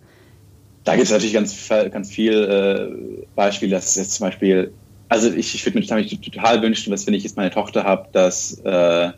[0.85, 4.73] Da gibt es natürlich ganz, ganz viel äh, Beispiele, dass es jetzt zum Beispiel,
[5.09, 8.59] also ich, ich würde mir total wünschen, dass wenn ich jetzt meine Tochter habe, dass
[8.65, 9.11] äh,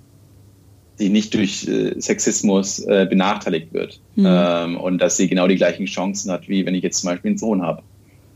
[0.97, 4.27] sie nicht durch äh, Sexismus äh, benachteiligt wird mhm.
[4.29, 7.31] ähm, und dass sie genau die gleichen Chancen hat, wie wenn ich jetzt zum Beispiel
[7.31, 7.83] einen Sohn habe.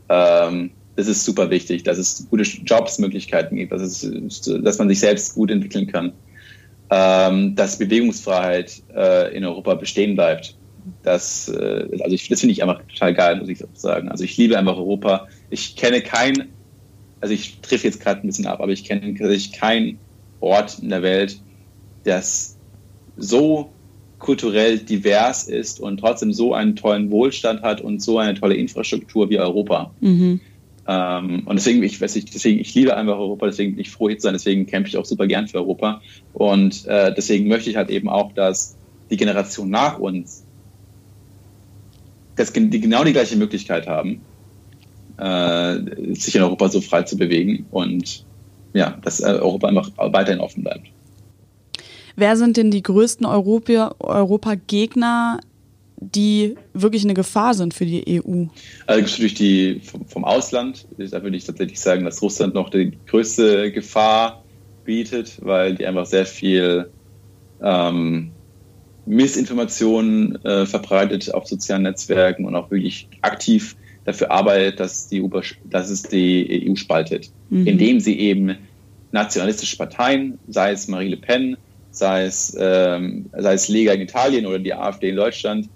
[0.09, 4.99] Ähm, das ist super wichtig, dass es gute Jobsmöglichkeiten gibt, dass, es, dass man sich
[4.99, 6.13] selbst gut entwickeln kann
[6.89, 10.55] ähm, dass Bewegungsfreiheit äh, in Europa bestehen bleibt.
[11.03, 14.09] Das, äh, also ich, das finde ich einfach total geil, muss ich sagen.
[14.09, 15.27] Also ich liebe einfach Europa.
[15.49, 16.49] Ich kenne kein,
[17.21, 19.99] also ich treffe jetzt gerade ein bisschen ab, aber ich kenne ich keinen
[20.39, 21.41] Ort in der Welt,
[22.03, 22.57] das
[23.17, 23.73] so
[24.19, 29.29] kulturell divers ist und trotzdem so einen tollen Wohlstand hat und so eine tolle Infrastruktur
[29.29, 29.93] wie Europa.
[30.01, 30.41] Mhm.
[30.87, 34.09] Ähm, und deswegen, ich weiß nicht, deswegen, ich liebe einfach Europa, deswegen bin ich froh
[34.09, 36.01] hier zu sein, deswegen kämpfe ich auch super gern für Europa.
[36.33, 38.75] Und äh, deswegen möchte ich halt eben auch, dass
[39.09, 40.45] die Generation nach uns
[42.39, 44.21] dass die genau die gleiche Möglichkeit haben,
[45.17, 48.25] äh, sich in Europa so frei zu bewegen und
[48.73, 50.87] ja, dass äh, Europa einfach weiterhin offen bleibt.
[52.15, 55.41] Wer sind denn die größten Europa-Gegner,
[55.97, 58.45] die wirklich eine Gefahr sind für die EU?
[58.87, 62.97] Also durch die vom, vom, Ausland, da würde ich tatsächlich sagen, dass Russland noch die
[63.07, 64.45] größte Gefahr
[64.85, 66.89] bietet, weil die einfach sehr viel
[67.61, 68.31] ähm,
[69.09, 75.29] Missinformationen äh, verbreitet auf sozialen Netzwerken und auch wirklich aktiv dafür arbeitet, dass, die EU,
[75.65, 77.65] dass es die EU spaltet, mhm.
[77.65, 78.55] indem sie eben
[79.11, 81.57] nationalistische Parteien, sei es Marie Le Pen,
[81.89, 85.69] sei es, ähm, sei es Lega in Italien oder die AfD in Deutschland,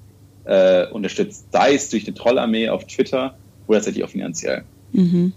[0.46, 4.64] äh, unterstützt, sei es durch eine Trollarmee auf Twitter oder tatsächlich auch finanziell.
[4.92, 5.34] Mhm.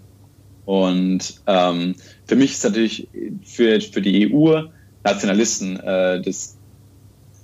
[0.66, 1.94] Und ähm,
[2.26, 3.08] für mich ist natürlich
[3.42, 4.64] für, für die EU
[5.02, 6.55] Nationalisten äh, das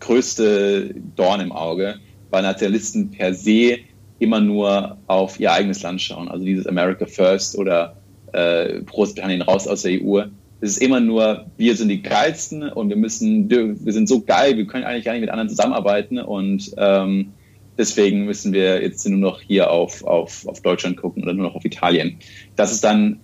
[0.03, 1.97] größte Dorn im Auge,
[2.31, 3.79] weil Nationalisten per se
[4.19, 6.29] immer nur auf ihr eigenes Land schauen.
[6.29, 7.97] Also dieses America First oder
[8.33, 10.23] äh, Großbritannien raus aus der EU
[10.63, 14.57] es ist immer nur, wir sind die geilsten und wir müssen, wir sind so geil,
[14.57, 17.33] wir können eigentlich gar nicht mit anderen zusammenarbeiten und ähm,
[17.77, 21.57] deswegen müssen wir jetzt nur noch hier auf, auf, auf Deutschland gucken oder nur noch
[21.57, 22.17] auf Italien.
[22.55, 23.19] Dass es dann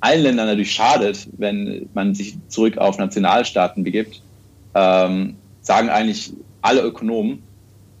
[0.00, 4.22] allen Ländern natürlich schadet, wenn man sich zurück auf Nationalstaaten begibt,
[4.74, 7.42] ähm, sagen eigentlich alle Ökonomen,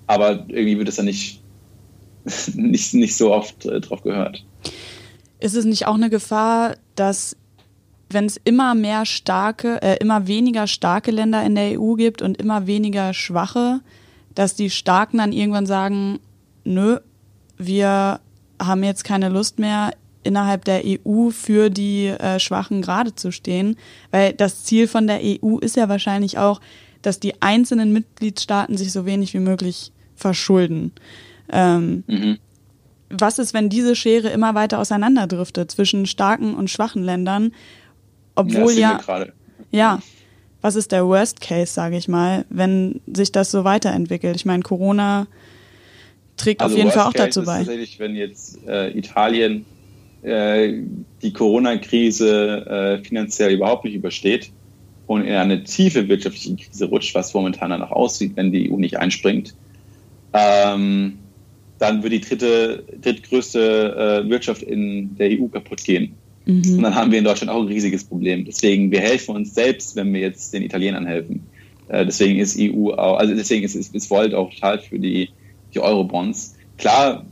[0.06, 1.42] aber irgendwie wird es dann nicht,
[2.54, 4.44] nicht, nicht so oft äh, drauf gehört.
[5.40, 7.36] Ist es nicht auch eine Gefahr, dass
[8.10, 12.36] wenn es immer mehr starke, äh, immer weniger starke Länder in der EU gibt und
[12.36, 13.80] immer weniger schwache,
[14.34, 16.20] dass die Starken dann irgendwann sagen,
[16.64, 16.98] nö,
[17.56, 18.20] wir
[18.62, 23.76] haben jetzt keine Lust mehr, innerhalb der EU für die äh, Schwachen gerade zu stehen.
[24.10, 26.60] Weil das Ziel von der EU ist ja wahrscheinlich auch,
[27.04, 30.92] dass die einzelnen Mitgliedstaaten sich so wenig wie möglich verschulden.
[31.52, 32.38] Ähm, mhm.
[33.10, 37.52] Was ist, wenn diese Schere immer weiter auseinanderdriftet zwischen starken und schwachen Ländern?
[38.34, 39.26] Obwohl ja, ja,
[39.70, 40.02] ja,
[40.62, 44.34] was ist der Worst Case, sage ich mal, wenn sich das so weiterentwickelt?
[44.34, 45.26] Ich meine, Corona
[46.36, 47.58] trägt also auf jeden Fall auch Case dazu bei.
[47.58, 49.66] Tatsächlich, wenn jetzt äh, Italien
[50.22, 50.72] äh,
[51.22, 54.50] die Corona-Krise äh, finanziell überhaupt nicht übersteht
[55.06, 58.98] und in eine tiefe wirtschaftliche Krise rutscht, was momentan danach aussieht, wenn die EU nicht
[58.98, 59.54] einspringt,
[60.32, 61.18] ähm,
[61.78, 66.14] dann wird die dritte, drittgrößte äh, Wirtschaft in der EU kaputt gehen.
[66.46, 66.76] Mhm.
[66.76, 68.44] Und dann haben wir in Deutschland auch ein riesiges Problem.
[68.44, 71.46] Deswegen, wir helfen uns selbst, wenn wir jetzt den Italienern helfen.
[71.88, 75.30] Äh, deswegen ist EU auch, also deswegen ist, ist, ist Volt auch total für die,
[75.74, 76.54] die Eurobonds.
[76.78, 77.24] Klar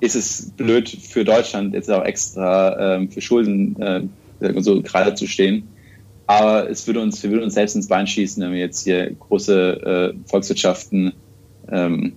[0.00, 4.02] ist es blöd für Deutschland, jetzt auch extra ähm, für Schulden äh,
[4.60, 5.64] so gerade zu stehen.
[6.28, 9.10] Aber es würde uns, wir würden uns selbst ins Bein schießen, wenn wir jetzt hier
[9.14, 11.14] große äh, Volkswirtschaften
[11.70, 12.12] ähm,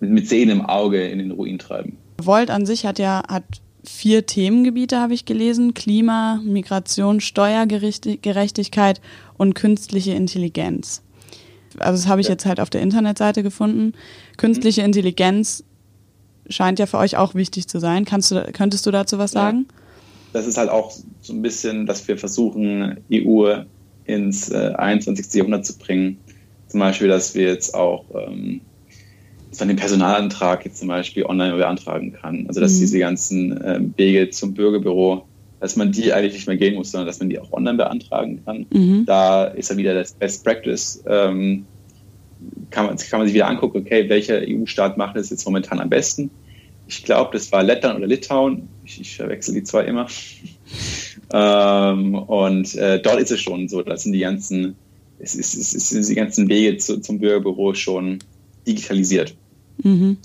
[0.00, 1.96] mit Zähnen im Auge in den Ruin treiben.
[2.20, 3.44] Volt an sich hat ja hat
[3.84, 5.72] vier Themengebiete, habe ich gelesen.
[5.72, 9.00] Klima, Migration, Steuergerechtigkeit
[9.36, 11.02] und künstliche Intelligenz.
[11.78, 12.32] Also das habe ich ja.
[12.32, 13.92] jetzt halt auf der Internetseite gefunden.
[14.36, 14.86] Künstliche mhm.
[14.86, 15.62] Intelligenz
[16.48, 18.04] scheint ja für euch auch wichtig zu sein.
[18.04, 19.66] Kannst du, könntest du dazu was sagen?
[19.68, 19.83] Ja.
[20.34, 23.62] Das ist halt auch so ein bisschen, dass wir versuchen, EU
[24.04, 25.32] ins äh, 21.
[25.34, 26.18] Jahrhundert zu bringen.
[26.68, 28.60] Zum Beispiel, dass wir jetzt auch ähm,
[29.54, 32.46] dass man den Personalantrag jetzt zum Beispiel online beantragen kann.
[32.48, 32.80] Also dass mhm.
[32.80, 35.26] diese ganzen äh, Wege zum Bürgerbüro,
[35.60, 38.42] dass man die eigentlich nicht mehr gehen muss, sondern dass man die auch online beantragen
[38.44, 38.66] kann.
[38.70, 39.04] Mhm.
[39.06, 41.04] Da ist dann wieder das Best Practice.
[41.06, 41.66] Ähm,
[42.70, 45.88] kann, man, kann man sich wieder angucken, okay, welcher EU-Staat macht das jetzt momentan am
[45.88, 46.30] besten?
[46.86, 48.68] Ich glaube, das war Lettland oder Litauen.
[48.84, 50.06] Ich, ich verwechsel die zwei immer.
[51.32, 54.76] ähm, und äh, dort ist es schon so, das sind die ganzen,
[55.18, 58.18] es ist, es ist die ganzen Wege zu, zum Bürgerbüro schon
[58.66, 59.34] digitalisiert.
[59.82, 60.18] Mhm.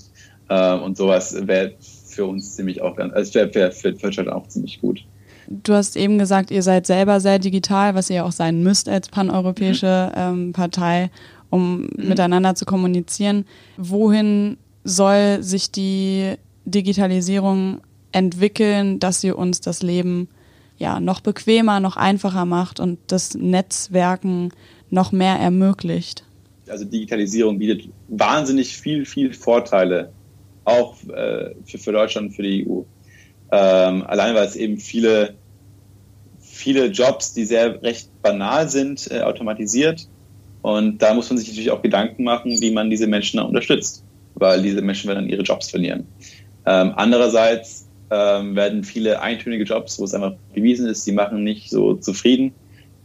[0.48, 1.74] Äh, und sowas wäre
[2.06, 5.04] für uns ziemlich auch ganz, also wäre für Deutschland auch ziemlich gut.
[5.48, 9.08] Du hast eben gesagt, ihr seid selber sehr digital, was ihr auch sein müsst als
[9.08, 10.20] paneuropäische mhm.
[10.20, 11.10] ähm, Partei,
[11.48, 12.08] um mhm.
[12.08, 13.46] miteinander zu kommunizieren.
[13.76, 16.34] Wohin soll sich die
[16.70, 17.80] Digitalisierung
[18.12, 20.28] entwickeln, dass sie uns das Leben
[20.78, 24.52] ja noch bequemer, noch einfacher macht und das Netzwerken
[24.90, 26.24] noch mehr ermöglicht?
[26.70, 30.12] also Digitalisierung bietet wahnsinnig viel, viel Vorteile,
[30.64, 32.82] auch äh, für, für Deutschland und für die EU.
[33.52, 35.34] Ähm, allein weil es eben viele,
[36.38, 40.08] viele Jobs, die sehr recht banal sind, äh, automatisiert.
[40.62, 44.04] Und da muss man sich natürlich auch Gedanken machen, wie man diese Menschen unterstützt,
[44.34, 46.06] weil diese Menschen werden dann ihre Jobs verlieren.
[46.66, 51.70] Ähm, andererseits ähm, werden viele eintönige Jobs, wo es einfach bewiesen ist, die machen nicht
[51.70, 52.52] so zufrieden,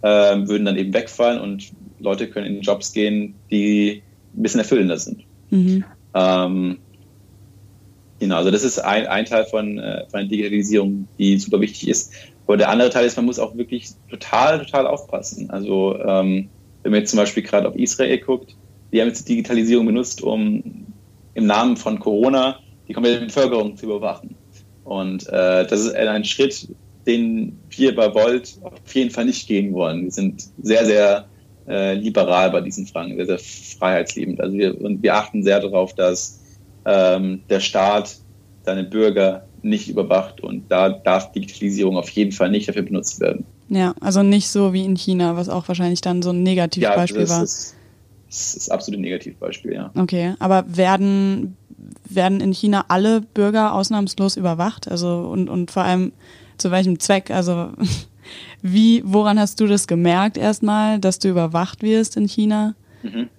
[0.03, 4.01] ähm, würden dann eben wegfallen und Leute können in Jobs gehen, die
[4.35, 5.23] ein bisschen erfüllender sind.
[5.49, 5.83] Mhm.
[6.13, 6.79] Ähm,
[8.19, 11.87] genau, also das ist ein, ein Teil von, äh, von der Digitalisierung, die super wichtig
[11.87, 12.13] ist.
[12.47, 15.49] Aber der andere Teil ist, man muss auch wirklich total, total aufpassen.
[15.49, 16.49] Also ähm,
[16.83, 18.55] wenn man jetzt zum Beispiel gerade auf Israel guckt,
[18.91, 20.85] die haben jetzt die Digitalisierung benutzt, um
[21.33, 24.35] im Namen von Corona die komplette Bevölkerung zu überwachen.
[24.83, 26.67] Und äh, das ist ein Schritt,
[27.07, 30.03] den wir bei Volt auf jeden Fall nicht gehen wollen.
[30.03, 31.25] Wir sind sehr, sehr
[31.67, 34.41] äh, liberal bei diesen Fragen, sehr, sehr freiheitsliebend.
[34.41, 36.39] Also wir, und wir achten sehr darauf, dass
[36.85, 38.17] ähm, der Staat
[38.63, 43.45] seine Bürger nicht überwacht und da darf Digitalisierung auf jeden Fall nicht dafür benutzt werden.
[43.67, 47.29] Ja, also nicht so wie in China, was auch wahrscheinlich dann so ein Negativbeispiel ja,
[47.29, 47.43] war.
[47.43, 47.75] Ist,
[48.35, 49.91] das ist absolut ein Negativbeispiel, ja.
[49.97, 51.57] Okay, aber werden,
[52.03, 54.89] werden in China alle Bürger ausnahmslos überwacht?
[54.89, 56.11] Also und, und vor allem
[56.57, 57.31] zu welchem Zweck?
[57.31, 57.69] Also
[58.61, 62.75] wie, woran hast du das gemerkt erstmal, dass du überwacht wirst in China?
[63.03, 63.29] Mhm.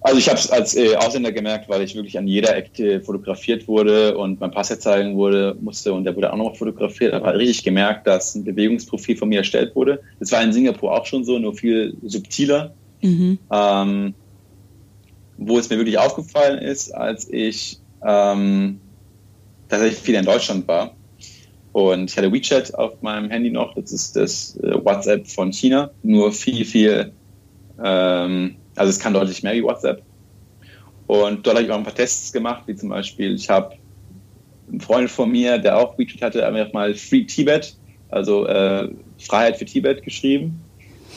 [0.00, 3.66] Also ich habe es als äh, Ausländer gemerkt, weil ich wirklich an jeder Ecke fotografiert
[3.66, 7.14] wurde und mein Pass zeigen wurde, musste und der wurde auch noch fotografiert.
[7.14, 10.00] Aber richtig gemerkt, dass ein Bewegungsprofil von mir erstellt wurde.
[10.20, 12.74] Das war in Singapur auch schon so, nur viel subtiler.
[13.00, 13.38] Mhm.
[13.50, 14.14] Ähm,
[15.36, 18.80] wo es mir wirklich aufgefallen ist, als ich ähm,
[19.68, 20.96] tatsächlich viel in Deutschland war.
[21.72, 25.92] Und ich hatte WeChat auf meinem Handy noch, das ist das äh, WhatsApp von China,
[26.02, 27.14] nur viel, viel
[27.82, 30.02] ähm, also es kann deutlich mehr wie WhatsApp.
[31.06, 33.74] Und dort habe ich auch ein paar Tests gemacht, wie zum Beispiel, ich habe
[34.68, 37.76] einen Freund von mir, der auch WeChat hatte, einfach mal Free Tibet,
[38.08, 38.88] also äh,
[39.18, 40.67] Freiheit für Tibet geschrieben.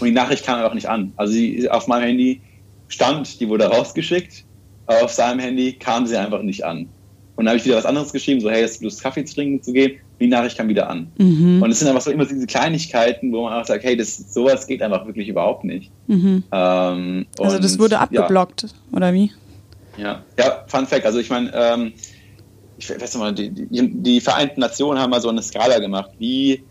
[0.02, 1.14] Und die Nachricht kam einfach nicht an.
[1.16, 2.41] Also sie, auf meinem Handy
[2.88, 4.43] stand, die wurde rausgeschickt,
[4.88, 6.89] aber auf seinem Handy kam sie einfach nicht an.
[7.36, 9.36] Und dann habe ich wieder was anderes geschrieben, so hey, hast du Lust, Kaffee zu
[9.36, 9.99] trinken zu gehen?
[10.22, 11.08] die Nachricht kam wieder an.
[11.18, 11.62] Mhm.
[11.62, 14.68] Und es sind einfach so immer diese Kleinigkeiten, wo man auch sagt, hey, das, sowas
[14.68, 15.91] geht einfach wirklich überhaupt nicht.
[16.08, 16.43] Mhm.
[16.52, 18.70] Ähm, also das wurde abgeblockt, ja.
[18.93, 19.32] oder wie?
[19.97, 21.06] Ja, ja, Fun Fact.
[21.06, 21.93] Also ich meine, ähm,
[22.78, 26.64] ich weiß mal, die, die, die, Vereinten Nationen haben mal so eine Skala gemacht, wie,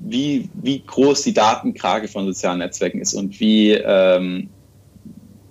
[0.00, 4.48] wie, wie groß die Datenkrake von sozialen Netzwerken ist und wie, ähm,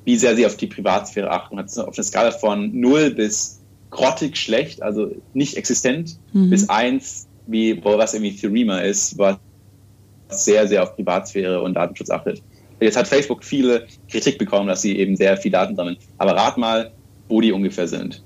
[0.05, 1.57] wie sehr sie auf die Privatsphäre achten.
[1.57, 6.49] Hat auf eine Skala von 0 bis grottig schlecht, also nicht existent, mhm.
[6.49, 9.37] bis 1 wie was irgendwie Thurima ist, was
[10.29, 12.41] sehr, sehr auf Privatsphäre und Datenschutz achtet.
[12.79, 15.97] Jetzt hat Facebook viele Kritik bekommen, dass sie eben sehr viel Daten sammeln.
[16.17, 16.91] Aber rat mal,
[17.27, 18.21] wo die ungefähr sind.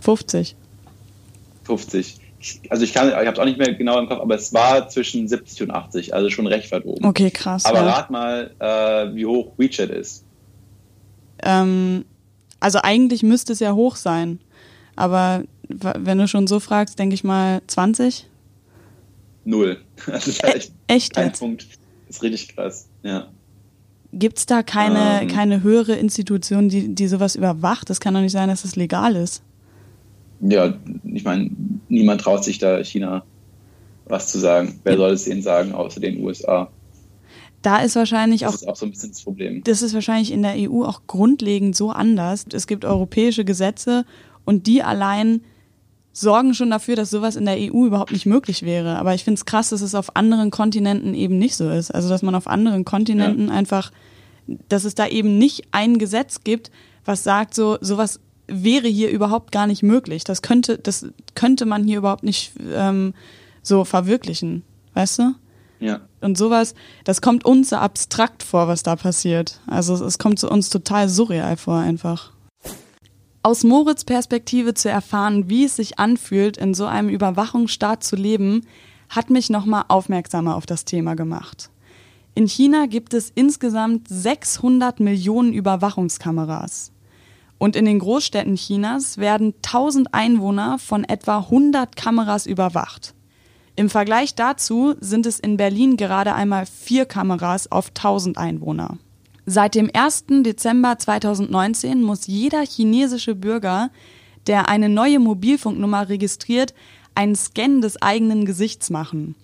[0.00, 0.56] 50.
[1.64, 2.19] 50.
[2.68, 4.88] Also ich kann, ich habe es auch nicht mehr genau im Kopf, aber es war
[4.88, 7.04] zwischen 70 und 80, also schon recht weit oben.
[7.04, 7.64] Okay, krass.
[7.66, 7.90] Aber ja.
[7.90, 10.24] rat mal, äh, wie hoch WeChat ist.
[11.42, 12.04] Ähm,
[12.60, 14.40] also eigentlich müsste es ja hoch sein.
[14.96, 18.26] Aber wenn du schon so fragst, denke ich mal 20?
[19.44, 19.78] Null.
[20.06, 21.40] Also e echt ein jetzt?
[21.40, 21.66] Punkt.
[22.06, 23.28] Das ist richtig krass, ja.
[24.12, 27.90] Gibt es da keine, ähm, keine höhere Institution, die, die sowas überwacht?
[27.90, 29.42] Das kann doch nicht sein, dass das legal ist.
[30.40, 30.74] Ja,
[31.04, 31.50] ich meine,
[31.88, 33.24] niemand traut sich da China
[34.10, 34.80] was zu sagen.
[34.82, 34.98] Wer ja.
[34.98, 36.70] soll es ihnen sagen, außer den USA?
[37.62, 38.52] Da ist wahrscheinlich das auch.
[38.52, 39.62] Das ist auch so ein bisschen das Problem.
[39.64, 42.46] Das ist wahrscheinlich in der EU auch grundlegend so anders.
[42.52, 44.04] Es gibt europäische Gesetze
[44.44, 45.42] und die allein
[46.12, 48.98] sorgen schon dafür, dass sowas in der EU überhaupt nicht möglich wäre.
[48.98, 51.90] Aber ich finde es krass, dass es auf anderen Kontinenten eben nicht so ist.
[51.94, 53.54] Also dass man auf anderen Kontinenten ja.
[53.54, 53.92] einfach,
[54.68, 56.70] dass es da eben nicht ein Gesetz gibt,
[57.04, 58.20] was sagt, so sowas
[58.50, 60.24] wäre hier überhaupt gar nicht möglich.
[60.24, 63.14] Das könnte, das könnte man hier überhaupt nicht ähm,
[63.62, 64.62] so verwirklichen,
[64.94, 65.34] weißt du?
[65.80, 66.00] Ja.
[66.20, 66.74] Und sowas,
[67.04, 69.60] das kommt uns so abstrakt vor, was da passiert.
[69.66, 72.32] Also es kommt uns total surreal vor einfach.
[73.42, 78.66] Aus Moritz Perspektive zu erfahren, wie es sich anfühlt, in so einem Überwachungsstaat zu leben,
[79.08, 81.70] hat mich nochmal aufmerksamer auf das Thema gemacht.
[82.34, 86.92] In China gibt es insgesamt 600 Millionen Überwachungskameras.
[87.60, 93.12] Und in den Großstädten Chinas werden 1000 Einwohner von etwa 100 Kameras überwacht.
[93.76, 98.96] Im Vergleich dazu sind es in Berlin gerade einmal vier Kameras auf 1000 Einwohner.
[99.44, 100.24] Seit dem 1.
[100.42, 103.90] Dezember 2019 muss jeder chinesische Bürger,
[104.46, 106.72] der eine neue Mobilfunknummer registriert,
[107.14, 109.34] einen Scan des eigenen Gesichts machen.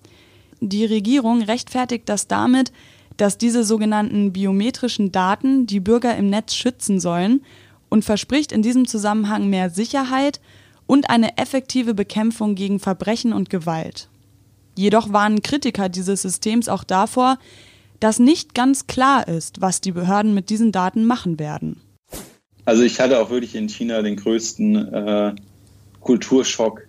[0.60, 2.72] Die Regierung rechtfertigt das damit,
[3.18, 7.42] dass diese sogenannten biometrischen Daten die Bürger im Netz schützen sollen
[7.88, 10.40] und verspricht in diesem Zusammenhang mehr Sicherheit
[10.86, 14.08] und eine effektive Bekämpfung gegen Verbrechen und Gewalt.
[14.76, 17.38] Jedoch warnen Kritiker dieses Systems auch davor,
[18.00, 21.80] dass nicht ganz klar ist, was die Behörden mit diesen Daten machen werden.
[22.64, 25.34] Also ich hatte auch wirklich in China den größten äh,
[26.00, 26.82] Kulturschock,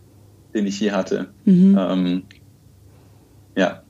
[0.54, 1.30] den ich je hatte.
[1.46, 1.78] Mhm.
[1.80, 2.24] Ähm,
[3.56, 3.84] ja.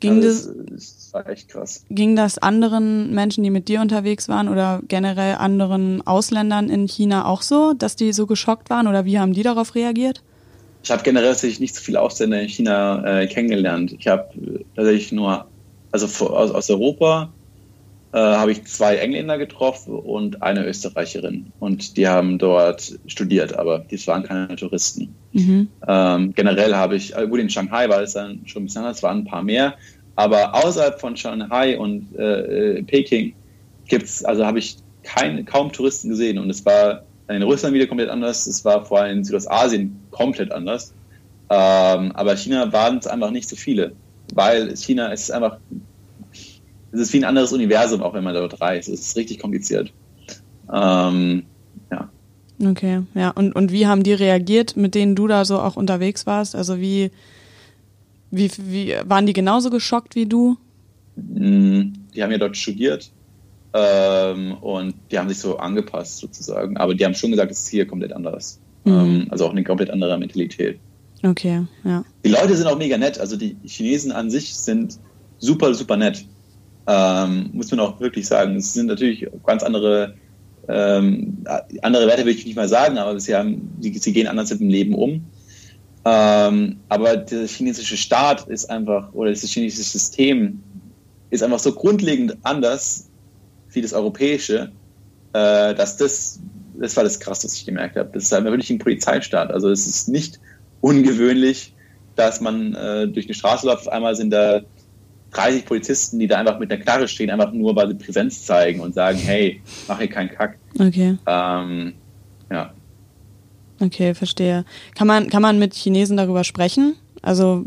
[0.00, 1.84] Ging also das, das war echt krass.
[1.90, 7.26] Ging das anderen Menschen, die mit dir unterwegs waren oder generell anderen Ausländern in China
[7.26, 10.22] auch so, dass die so geschockt waren oder wie haben die darauf reagiert?
[10.82, 13.94] Ich habe generell tatsächlich nicht so viele Ausländer in China äh, kennengelernt.
[13.98, 14.30] Ich habe
[14.74, 15.46] tatsächlich nur,
[15.92, 17.32] also aus, aus Europa
[18.12, 21.52] äh, habe ich zwei Engländer getroffen und eine Österreicherin.
[21.60, 25.14] Und die haben dort studiert, aber die waren keine Touristen.
[25.32, 25.68] Mhm.
[25.86, 29.02] Ähm, generell habe ich, äh, gut, in Shanghai war es dann schon ein bisschen anders,
[29.02, 29.76] waren ein paar mehr.
[30.22, 33.34] Aber außerhalb von Shanghai und äh, äh Peking
[33.88, 36.38] gibt's, also habe ich kein, kaum Touristen gesehen.
[36.38, 38.46] Und es war in Russland wieder komplett anders.
[38.46, 40.94] Es war vor allem in Südostasien komplett anders.
[41.50, 43.92] Ähm, aber China waren es einfach nicht so viele,
[44.32, 45.58] weil China ist einfach
[46.92, 48.88] es ist wie ein anderes Universum, auch wenn man dort reist.
[48.88, 49.92] Es ist richtig kompliziert.
[50.72, 51.44] Ähm,
[51.90, 52.08] ja.
[52.64, 53.30] Okay, ja.
[53.30, 56.54] Und, und wie haben die reagiert, mit denen du da so auch unterwegs warst?
[56.54, 57.10] Also wie,
[58.32, 60.56] wie, wie waren die genauso geschockt wie du?
[61.16, 63.12] Mm, die haben ja dort studiert
[63.74, 66.76] ähm, und die haben sich so angepasst sozusagen.
[66.78, 68.58] Aber die haben schon gesagt, es ist hier komplett anders.
[68.84, 68.92] Mhm.
[68.92, 70.80] Ähm, also auch eine komplett andere Mentalität.
[71.22, 72.04] Okay, ja.
[72.24, 73.18] Die Leute sind auch mega nett.
[73.20, 74.98] Also die Chinesen an sich sind
[75.38, 76.24] super, super nett.
[76.86, 78.56] Ähm, muss man auch wirklich sagen.
[78.56, 80.14] Es sind natürlich ganz andere,
[80.68, 81.44] ähm,
[81.82, 84.60] andere Werte will ich nicht mal sagen, aber sie, haben, sie, sie gehen anders mit
[84.60, 85.24] dem Leben um.
[86.04, 90.60] Ähm, aber der chinesische Staat ist einfach, oder das chinesische System
[91.30, 93.08] ist einfach so grundlegend anders
[93.70, 94.72] wie das europäische,
[95.32, 96.40] äh, dass das,
[96.78, 98.10] das war das krass, was ich gemerkt habe.
[98.12, 99.50] Das ist einfach wirklich ein Polizeistaat.
[99.50, 100.40] Also es ist nicht
[100.80, 101.74] ungewöhnlich,
[102.16, 104.60] dass man äh, durch eine Straße läuft, auf einmal sind da
[105.32, 108.80] 30 Polizisten, die da einfach mit der Knarre stehen, einfach nur, weil sie Präsenz zeigen
[108.80, 110.58] und sagen, hey, mach hier keinen Kack.
[110.78, 111.16] Okay.
[111.26, 111.94] Ähm,
[112.50, 112.74] ja.
[113.82, 114.64] Okay, verstehe.
[114.94, 116.94] Kann man, kann man mit Chinesen darüber sprechen?
[117.20, 117.64] Also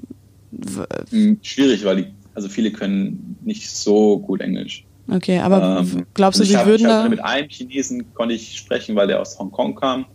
[1.09, 4.85] hm, schwierig, weil die, also viele können nicht so gut Englisch.
[5.11, 7.07] Okay, aber ähm, glaubst du, also sie hab, würden da...
[7.09, 10.05] Mit einem Chinesen konnte ich sprechen, weil der aus Hongkong kam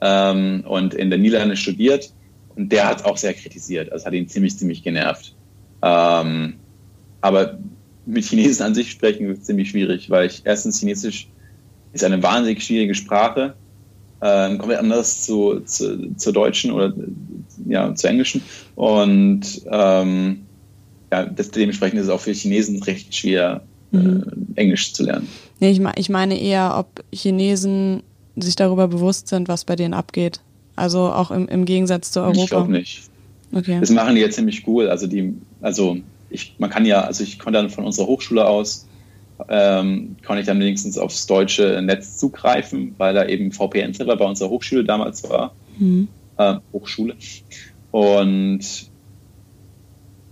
[0.00, 2.12] ähm, und in der Niederlande studiert
[2.56, 3.92] und der hat es auch sehr kritisiert.
[3.92, 5.36] Also hat ihn ziemlich, ziemlich genervt.
[5.82, 6.54] Ähm,
[7.20, 7.58] aber
[8.06, 11.28] mit Chinesen an sich sprechen wird ziemlich schwierig, weil ich erstens Chinesisch
[11.92, 13.54] ist eine wahnsinnig schwierige Sprache,
[14.20, 16.92] äh, komplett anders zu, zu, zur Deutschen oder
[17.66, 18.42] ja, zu Englischen.
[18.74, 20.46] Und ähm,
[21.12, 24.54] ja, das, dementsprechend ist es auch für Chinesen recht schwer, mhm.
[24.56, 25.28] äh, Englisch zu lernen.
[25.60, 28.02] Nee, ich, ich meine eher, ob Chinesen
[28.36, 30.40] sich darüber bewusst sind, was bei denen abgeht.
[30.76, 32.40] Also auch im, im Gegensatz zu Europa.
[32.40, 33.02] Ich glaube nicht.
[33.52, 33.78] Okay.
[33.80, 34.88] Das machen die jetzt ziemlich cool.
[34.88, 35.96] Also die, also
[36.30, 38.86] ich, man kann ja, also ich konnte dann von unserer Hochschule aus,
[39.48, 44.50] ähm, konnte ich dann wenigstens aufs deutsche Netz zugreifen, weil da eben VPN-Server bei unserer
[44.50, 45.54] Hochschule damals war.
[45.78, 46.08] Mhm.
[46.36, 47.14] Äh, Hochschule.
[47.90, 48.90] Und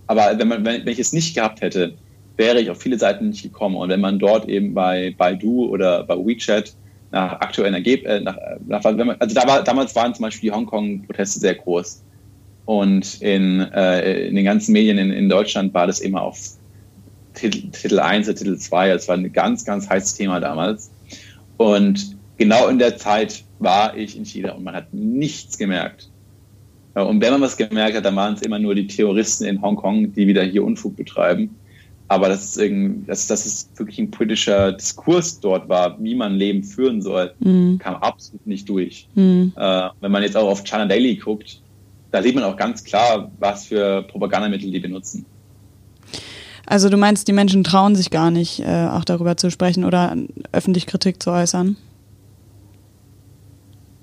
[0.07, 1.95] aber wenn, man, wenn, wenn ich es nicht gehabt hätte,
[2.37, 3.75] wäre ich auf viele Seiten nicht gekommen.
[3.75, 6.73] Und wenn man dort eben bei Baidu oder bei WeChat
[7.11, 8.31] nach aktuellen Ergebnissen, äh,
[8.67, 12.03] nach, nach, also da war, damals waren zum Beispiel die Hongkong-Proteste sehr groß.
[12.65, 16.37] Und in, äh, in den ganzen Medien in, in Deutschland war das immer auf
[17.37, 18.89] Titel, Titel 1 oder Titel 2.
[18.89, 20.91] Das war ein ganz, ganz heißes Thema damals.
[21.57, 26.09] Und genau in der Zeit war ich in China und man hat nichts gemerkt.
[26.93, 30.13] Und wenn man was gemerkt hat, dann waren es immer nur die Terroristen in Hongkong,
[30.13, 31.55] die wieder hier Unfug betreiben.
[32.07, 36.35] Aber dass es, irgendwie, dass, dass es wirklich ein politischer Diskurs dort war, wie man
[36.35, 37.77] Leben führen soll, mhm.
[37.79, 39.09] kam absolut nicht durch.
[39.13, 39.53] Mhm.
[39.55, 41.61] Äh, wenn man jetzt auch auf China Daily guckt,
[42.11, 45.25] da sieht man auch ganz klar, was für Propagandamittel die benutzen.
[46.67, 50.15] Also du meinst, die Menschen trauen sich gar nicht, äh, auch darüber zu sprechen oder
[50.51, 51.77] öffentlich Kritik zu äußern?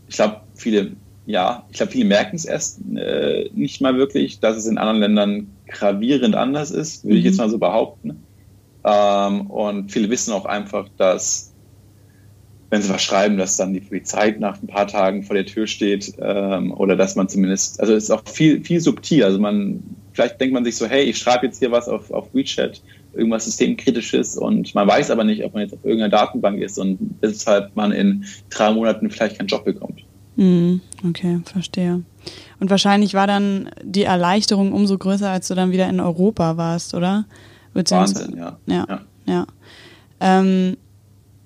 [0.09, 0.93] Ich glaube, viele,
[1.27, 5.01] ja, ich glaube, viele merken es erst äh, nicht mal wirklich, dass es in anderen
[5.01, 7.19] Ländern gravierend anders ist, würde mhm.
[7.19, 8.25] ich jetzt mal so behaupten.
[8.83, 11.53] Ähm, und viele wissen auch einfach, dass
[12.71, 15.67] wenn sie was schreiben, dass dann die Polizei nach ein paar Tagen vor der Tür
[15.67, 19.23] steht ähm, oder dass man zumindest, also es ist auch viel, viel subtil.
[19.23, 19.83] Also man,
[20.15, 22.81] vielleicht denkt man sich so, hey, ich schreibe jetzt hier was auf, auf WeChat,
[23.13, 26.99] irgendwas Systemkritisches und man weiß aber nicht, ob man jetzt auf irgendeiner Datenbank ist und
[27.23, 30.01] deshalb man in drei Monaten vielleicht keinen Job bekommt.
[30.37, 30.81] Mhm.
[31.07, 32.03] Okay, verstehe.
[32.59, 36.95] Und wahrscheinlich war dann die Erleichterung umso größer, als du dann wieder in Europa warst,
[36.95, 37.27] oder?
[37.75, 38.59] Wahnsinn, ja.
[38.67, 39.01] Ja, ja.
[39.27, 39.47] ja.
[40.21, 40.77] Ähm,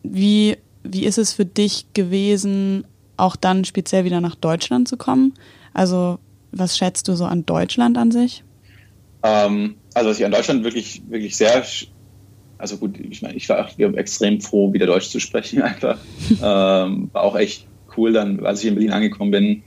[0.02, 2.84] wie wie ist es für dich gewesen,
[3.16, 5.34] auch dann speziell wieder nach Deutschland zu kommen?
[5.74, 6.18] Also
[6.52, 8.42] was schätzt du so an Deutschland an sich?
[9.22, 11.64] Ähm, Also was ich an Deutschland wirklich, wirklich sehr,
[12.58, 15.98] also gut, ich meine, ich war auch extrem froh, wieder Deutsch zu sprechen einfach.
[16.30, 17.66] ähm, war auch echt
[17.96, 19.62] cool dann, als ich in Berlin angekommen bin,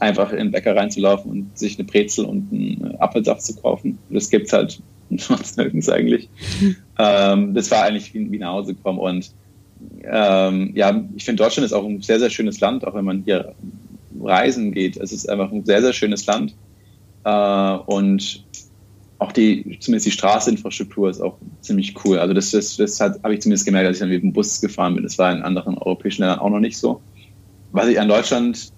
[0.00, 3.98] einfach in den Bäcker reinzulaufen und sich eine Brezel und einen Apfelsaft zu kaufen.
[4.10, 4.80] Das gibt's halt
[5.10, 6.28] sonst nirgends eigentlich.
[6.98, 9.32] ähm, das war eigentlich wie, wie nach Hause gekommen und
[10.04, 13.22] ähm, ja, ich finde Deutschland ist auch ein sehr, sehr schönes Land, auch wenn man
[13.24, 13.54] hier
[14.20, 14.96] reisen geht.
[14.96, 16.54] Es ist einfach ein sehr, sehr schönes Land.
[17.24, 17.30] Äh,
[17.86, 18.44] und
[19.18, 22.18] auch die, zumindest die Straßeninfrastruktur ist auch ziemlich cool.
[22.18, 24.94] Also das, das, das habe ich zumindest gemerkt, als ich dann mit dem Bus gefahren
[24.94, 25.04] bin.
[25.04, 27.00] Das war in anderen europäischen Ländern auch noch nicht so.
[27.72, 28.72] Was ich an Deutschland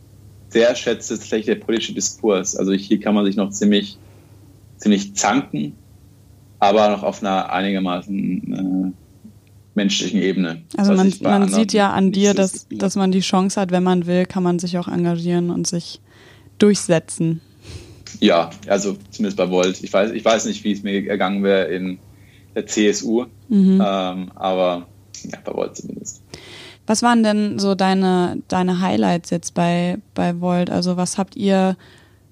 [0.48, 2.56] sehr schätze, ist vielleicht der politische Diskurs.
[2.56, 3.98] Also hier kann man sich noch ziemlich,
[4.76, 5.74] ziemlich zanken,
[6.58, 8.92] aber noch auf einer einigermaßen äh,
[9.74, 10.62] menschlichen Ebene.
[10.76, 14.06] Also man, man sieht ja an dir, dass, dass man die Chance hat, wenn man
[14.06, 16.00] will, kann man sich auch engagieren und sich
[16.58, 17.40] durchsetzen.
[18.20, 19.82] Ja, also zumindest bei Volt.
[19.82, 21.98] Ich weiß, ich weiß nicht, wie es mir ergangen wäre in
[22.54, 23.82] der CSU, mhm.
[23.84, 24.86] ähm, aber
[25.24, 26.22] ja, bei Volt zumindest.
[26.86, 30.70] Was waren denn so deine, deine Highlights jetzt bei, bei Volt?
[30.70, 31.76] Also was habt ihr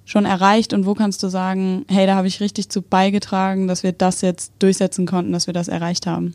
[0.04, 3.82] schon erreicht und wo kannst du sagen, hey, da habe ich richtig zu beigetragen, dass
[3.82, 6.34] wir das jetzt durchsetzen konnten, dass wir das erreicht haben?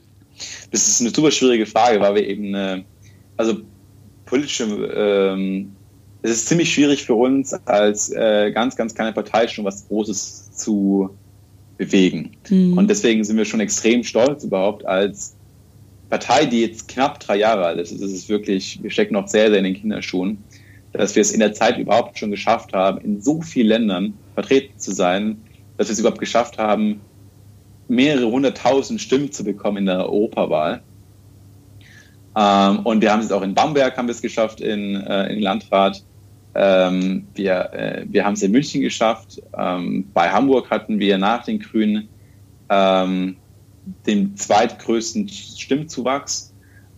[0.71, 2.83] Das ist eine super schwierige Frage, weil wir eben, äh,
[3.37, 3.57] also
[4.25, 5.75] politische, ähm,
[6.21, 10.55] es ist ziemlich schwierig für uns als äh, ganz, ganz kleine Partei schon was Großes
[10.55, 11.11] zu
[11.77, 12.31] bewegen.
[12.49, 12.77] Mhm.
[12.77, 15.35] Und deswegen sind wir schon extrem stolz überhaupt als
[16.09, 17.91] Partei, die jetzt knapp drei Jahre alt ist.
[17.91, 20.43] Es ist wirklich, wir stecken noch sehr, sehr in den Kinderschuhen,
[20.91, 24.77] dass wir es in der Zeit überhaupt schon geschafft haben, in so vielen Ländern vertreten
[24.77, 25.41] zu sein,
[25.77, 26.99] dass wir es überhaupt geschafft haben,
[27.87, 30.81] mehrere hunderttausend Stimmen zu bekommen in der Europawahl.
[32.35, 35.41] Ähm, und wir haben es auch in Bamberg haben wir es geschafft, in, äh, in
[35.41, 36.03] Landrat.
[36.55, 39.41] Ähm, wir, äh, wir haben es in München geschafft.
[39.57, 42.09] Ähm, bei Hamburg hatten wir nach den Grünen
[42.69, 43.37] ähm,
[44.05, 46.53] den zweitgrößten Stimmzuwachs.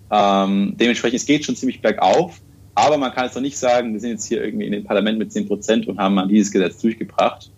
[0.10, 2.42] Ähm, dementsprechend, es geht schon ziemlich bergauf.
[2.74, 5.20] Aber man kann es doch nicht sagen, wir sind jetzt hier irgendwie in dem Parlament
[5.20, 7.52] mit 10 Prozent und haben mal dieses Gesetz durchgebracht.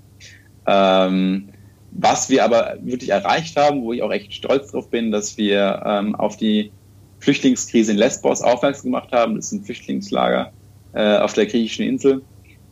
[0.65, 1.49] Ähm,
[1.91, 5.83] was wir aber wirklich erreicht haben, wo ich auch echt stolz drauf bin, dass wir
[5.85, 6.71] ähm, auf die
[7.19, 9.35] Flüchtlingskrise in Lesbos aufmerksam gemacht haben.
[9.35, 10.51] Das ist ein Flüchtlingslager
[10.93, 12.21] äh, auf der griechischen Insel,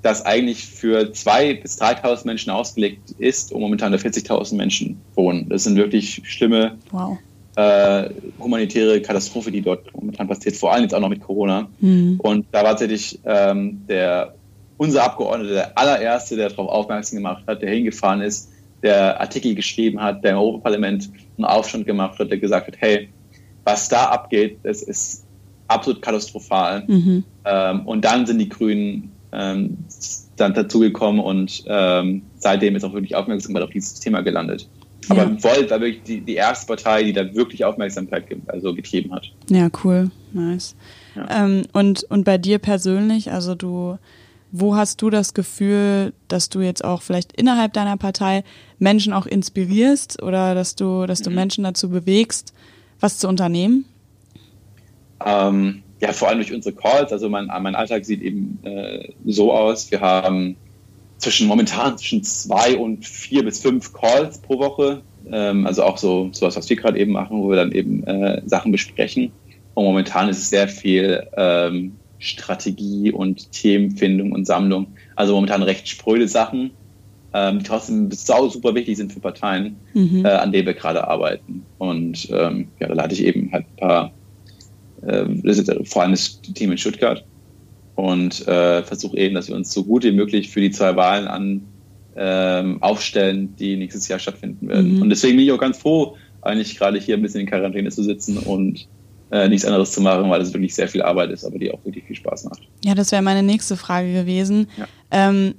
[0.02, 5.48] das eigentlich für 2.000 bis 3.000 Menschen ausgelegt ist und momentan da 40.000 Menschen wohnen.
[5.50, 7.18] Das sind wirklich schlimme wow.
[7.56, 8.10] äh,
[8.40, 11.68] humanitäre Katastrophe, die dort momentan passiert, vor allem jetzt auch noch mit Corona.
[11.80, 12.20] Mhm.
[12.20, 14.34] Und da war tatsächlich ähm, der,
[14.78, 18.50] unser Abgeordneter der allererste, der darauf aufmerksam gemacht hat, der hingefahren ist,
[18.82, 23.10] der Artikel geschrieben hat, der im Europaparlament einen Aufstand gemacht hat, der gesagt hat, hey,
[23.64, 25.24] was da abgeht, das ist
[25.72, 26.84] absolut katastrophal.
[26.88, 27.24] Mhm.
[27.46, 29.78] Ähm, und dann sind die Grünen ähm,
[30.36, 34.68] dann dazugekommen und ähm, seitdem ist auch wirklich Aufmerksamkeit auf dieses Thema gelandet.
[35.10, 35.44] Aber ja.
[35.44, 39.32] Volt war wirklich die, die erste Partei, die da wirklich Aufmerksamkeit ge also getrieben hat.
[39.50, 40.76] Ja, cool, nice.
[41.16, 41.46] Ja.
[41.46, 43.98] Ähm, und, und bei dir persönlich, also du
[44.52, 48.44] wo hast du das Gefühl, dass du jetzt auch vielleicht innerhalb deiner Partei
[48.80, 51.38] Menschen auch inspirierst oder dass du, dass du mhm.
[51.38, 52.54] Menschen dazu bewegst,
[53.00, 53.86] was zu unternehmen?
[55.26, 57.12] Ähm, ja, vor allem durch unsere Calls.
[57.12, 59.92] Also mein, mein Alltag sieht eben äh, so aus.
[59.92, 60.56] Wir haben
[61.18, 65.02] zwischen momentan zwischen zwei und vier bis fünf Calls pro Woche.
[65.32, 68.42] Ähm, also auch so sowas, was wir gerade eben machen, wo wir dann eben äh,
[68.46, 69.32] Sachen besprechen.
[69.76, 74.88] Und momentan ist es sehr viel ähm, Strategie und Themenfindung und Sammlung.
[75.16, 76.72] Also momentan recht spröde Sachen,
[77.34, 80.26] ähm, die trotzdem sau super wichtig sind für Parteien, mhm.
[80.26, 81.66] äh, an denen wir gerade arbeiten.
[81.78, 84.12] Und ähm, ja, da lade ich eben halt ein paar,
[85.84, 87.26] vor allem das Team in Stuttgart
[87.95, 91.28] und äh, versuche eben, dass wir uns so gut wie möglich für die zwei Wahlen
[91.28, 91.62] an
[92.16, 94.95] ähm, aufstellen, die nächstes Jahr stattfinden werden.
[94.95, 95.02] Mhm.
[95.04, 98.04] Und deswegen bin ich auch ganz froh, eigentlich gerade hier ein bisschen in Quarantäne zu
[98.04, 98.88] sitzen und
[99.32, 101.84] äh, nichts anderes zu machen, weil es wirklich sehr viel Arbeit ist, aber die auch
[101.86, 102.62] wirklich viel Spaß macht.
[102.84, 104.68] Ja, das wäre meine nächste Frage gewesen.
[104.78, 104.88] Ja.
[105.12, 105.56] Ähm,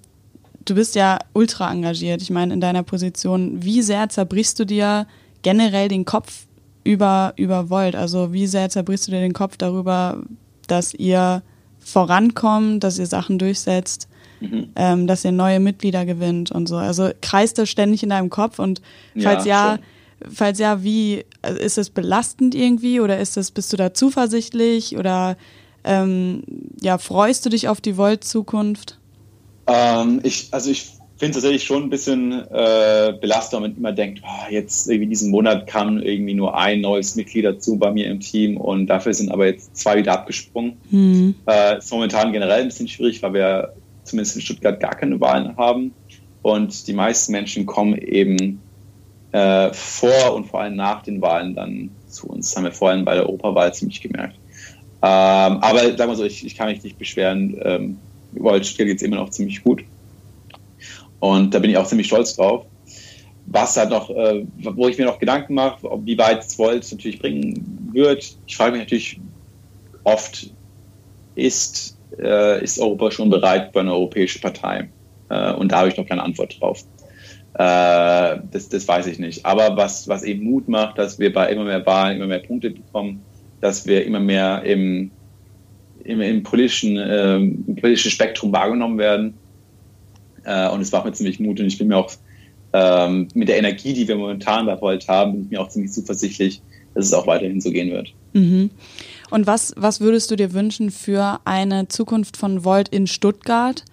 [0.64, 2.20] du bist ja ultra engagiert.
[2.20, 5.07] Ich meine, in deiner Position, wie sehr zerbrichst du dir
[5.43, 6.47] generell den Kopf
[6.85, 7.95] über, über Volt?
[7.95, 10.22] Also wie sehr zerbrichst du dir den Kopf darüber,
[10.66, 11.43] dass ihr
[11.78, 14.09] vorankommt, dass ihr Sachen durchsetzt,
[14.41, 14.68] mhm.
[14.76, 16.76] ähm, dass ihr neue Mitglieder gewinnt und so.
[16.76, 18.80] Also kreist das ständig in deinem Kopf und
[19.14, 19.78] falls ja, ja
[20.30, 24.97] Falls ja, wie also ist es belastend irgendwie oder ist es, bist du da zuversichtlich
[24.97, 25.37] oder
[25.85, 26.45] ähm,
[26.80, 28.99] ja, freust du dich auf die Volt-Zukunft?
[29.66, 30.93] Ähm, ich, also ich
[31.23, 35.11] finde es tatsächlich schon ein bisschen äh, belastend, wenn man immer denkt, oh, jetzt irgendwie
[35.11, 39.14] diesen Monat kam irgendwie nur ein neues Mitglied dazu bei mir im Team und dafür
[39.14, 40.79] sind aber jetzt zwei wieder abgesprungen.
[40.91, 41.37] Mhm.
[41.47, 45.57] Äh, ist momentan generell ein bisschen schwierig, weil wir zumindest in Stuttgart gar keine Wahlen
[45.57, 45.95] haben
[46.43, 48.61] und die meisten Menschen kommen eben
[49.31, 52.49] äh, vor und vor allem nach den Wahlen dann zu uns.
[52.49, 54.35] Das haben wir vorhin bei der Europawahl ziemlich gemerkt.
[55.03, 57.57] Ähm, aber sagen wir so, ich, ich kann mich nicht beschweren.
[57.62, 57.99] Ähm,
[58.33, 59.85] Volt Stuttgart geht es immer noch ziemlich gut.
[61.23, 62.66] Und da bin ich auch ziemlich stolz drauf.
[63.47, 67.20] Was halt noch, äh, wo ich mir noch Gedanken mache, wie weit es Volt natürlich
[67.20, 68.37] bringen wird.
[68.49, 69.20] Ich frage mich natürlich
[70.03, 70.51] oft,
[71.37, 74.91] ist, äh, ist Europa schon bereit für eine europäische Partei?
[75.29, 76.81] Äh, und da habe ich noch keine Antwort drauf.
[77.55, 79.47] Äh, das, das weiß ich nicht.
[79.47, 82.70] Aber was, was eben Mut macht, dass wir bei immer mehr Wahlen immer mehr Punkte
[82.70, 83.23] bekommen,
[83.61, 85.12] dass wir immer mehr im,
[86.03, 89.39] im, im politischen, im politischen Spektrum wahrgenommen werden.
[90.45, 92.11] Äh, und es macht mir ziemlich Mut und ich bin mir auch
[92.72, 95.93] ähm, mit der Energie, die wir momentan bei Volt haben, bin ich mir auch ziemlich
[95.93, 96.62] zuversichtlich,
[96.95, 98.12] dass es auch weiterhin so gehen wird.
[98.32, 98.70] Mhm.
[99.30, 103.84] Und was, was würdest du dir wünschen für eine Zukunft von Volt in Stuttgart?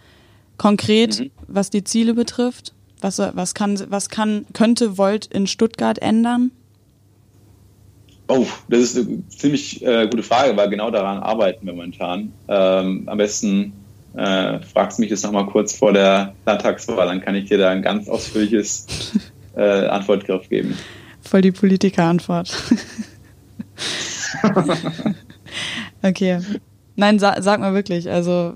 [0.57, 1.31] Konkret, mhm.
[1.47, 2.73] was die Ziele betrifft?
[3.01, 6.51] Was, was, kann, was kann, könnte Volt in Stuttgart ändern?
[8.27, 12.31] Oh, das ist eine ziemlich äh, gute Frage, weil genau daran arbeiten wir momentan.
[12.47, 13.73] Ähm, am besten
[14.15, 17.69] äh, fragst du mich das nochmal kurz vor der Landtagswahl, dann kann ich dir da
[17.69, 19.13] ein ganz ausführliches
[19.55, 20.77] äh, Antwortgriff geben.
[21.21, 22.51] Voll die Politiker-Antwort.
[26.01, 26.39] okay.
[26.95, 28.09] Nein, sa sag mal wirklich.
[28.09, 28.55] Also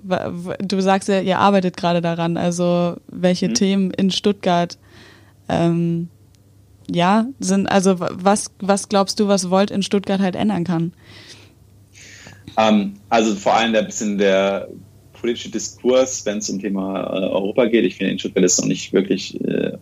[0.60, 2.36] du sagst ja, ihr arbeitet gerade daran.
[2.36, 3.54] Also welche mhm.
[3.54, 4.78] Themen in Stuttgart
[5.48, 6.10] ähm,
[6.90, 7.68] ja sind.
[7.68, 10.94] Also was was glaubst du, was Volt in Stuttgart halt ändern kann?
[12.58, 14.68] Ähm, also vor allem der bisschen der
[15.24, 17.86] politische Diskurs, wenn es um Thema äh, Europa geht.
[17.86, 19.40] Ich finde in Stuttgart ist noch nicht wirklich.
[19.42, 19.78] Äh,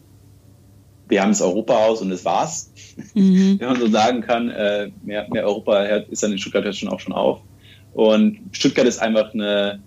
[1.10, 2.72] wir haben das Europahaus und das war's.
[3.16, 3.58] Mhm.
[3.60, 7.00] wenn man so sagen kann, äh, mehr, mehr Europa ist dann in Stuttgart schon auch
[7.00, 7.42] schon auf.
[7.94, 9.82] Und Stuttgart ist einfach eine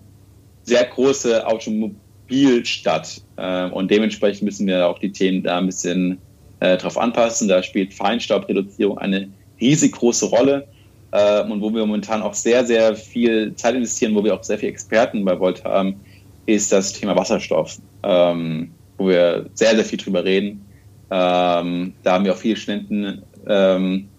[0.63, 3.21] sehr große Automobilstadt.
[3.37, 6.17] Äh, und dementsprechend müssen wir auch die Themen da ein bisschen
[6.59, 7.47] äh, drauf anpassen.
[7.47, 9.29] Da spielt Feinstaubreduzierung eine
[9.61, 10.67] riesig große Rolle.
[11.15, 14.59] Äh, und wo wir momentan auch sehr, sehr viel Zeit investieren, wo wir auch sehr
[14.59, 16.01] viele Experten bei Volt haben,
[16.45, 20.65] ist das Thema Wasserstoff, ähm, wo wir sehr, sehr viel drüber reden.
[21.09, 24.09] Ähm, da haben wir auch viele Studenten, ähm,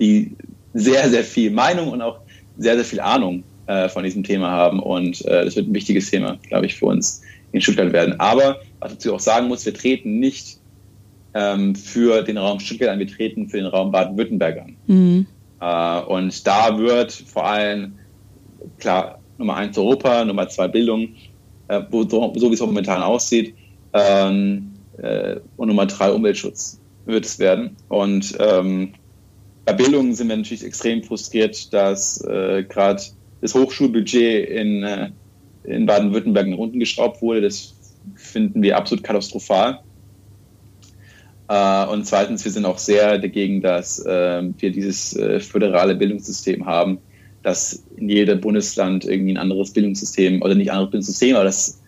[0.00, 0.34] die
[0.72, 2.20] sehr, sehr viel Meinung und auch
[2.56, 6.10] sehr, sehr viel Ahnung äh, von diesem Thema haben und äh, das wird ein wichtiges
[6.10, 7.20] Thema, glaube ich, für uns
[7.52, 8.18] in Stuttgart werden.
[8.18, 10.58] Aber was dazu auch sagen muss, wir treten nicht
[11.34, 14.76] ähm, für den Raum Stuttgart an, wir treten für den Raum Baden-Württemberg an.
[14.86, 15.26] Mhm.
[15.60, 17.98] Äh, und da wird vor allem,
[18.78, 21.14] klar, Nummer eins Europa, Nummer zwei Bildung,
[21.68, 23.54] äh, wo, so, so wie es momentan aussieht,
[23.92, 27.76] ähm, äh, und Nummer drei Umweltschutz wird es werden.
[27.88, 28.92] Und ähm,
[29.64, 33.02] bei Bildung sind wir natürlich extrem frustriert, dass äh, gerade
[33.40, 35.10] das Hochschulbudget in, äh,
[35.64, 37.42] in Baden-Württemberg nach unten geschraubt wurde.
[37.42, 37.74] Das
[38.16, 39.80] finden wir absolut katastrophal.
[41.48, 46.66] Äh, und zweitens, wir sind auch sehr dagegen, dass äh, wir dieses äh, föderale Bildungssystem
[46.66, 46.98] haben,
[47.42, 51.80] dass in jedem Bundesland irgendwie ein anderes Bildungssystem oder nicht ein anderes Bildungssystem, aber dass,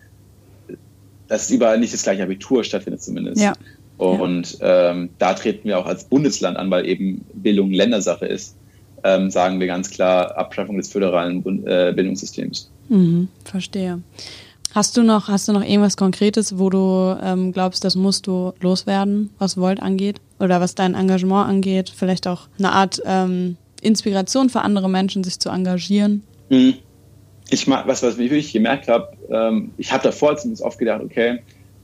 [1.27, 3.41] dass überall nicht das gleiche Abitur stattfindet zumindest.
[3.41, 3.53] Ja.
[3.97, 8.55] Und ähm, da treten wir auch als Bundesland an, weil eben Bildung Ländersache ist,
[9.03, 12.71] ähm, sagen wir ganz klar Abschaffung des föderalen äh, Bildungssystems.
[12.89, 14.01] Mhm, verstehe.
[14.73, 18.53] Hast du noch, hast du noch irgendwas Konkretes, wo du ähm, glaubst, das musst du
[18.61, 21.91] loswerden, was Volt angeht oder was dein Engagement angeht?
[21.93, 26.23] Vielleicht auch eine Art ähm, Inspiration für andere Menschen, sich zu engagieren?
[26.49, 26.75] Mhm.
[27.49, 31.39] Ich was, was ich wirklich gemerkt habe, ähm, ich habe davor zumindest oft gedacht, okay,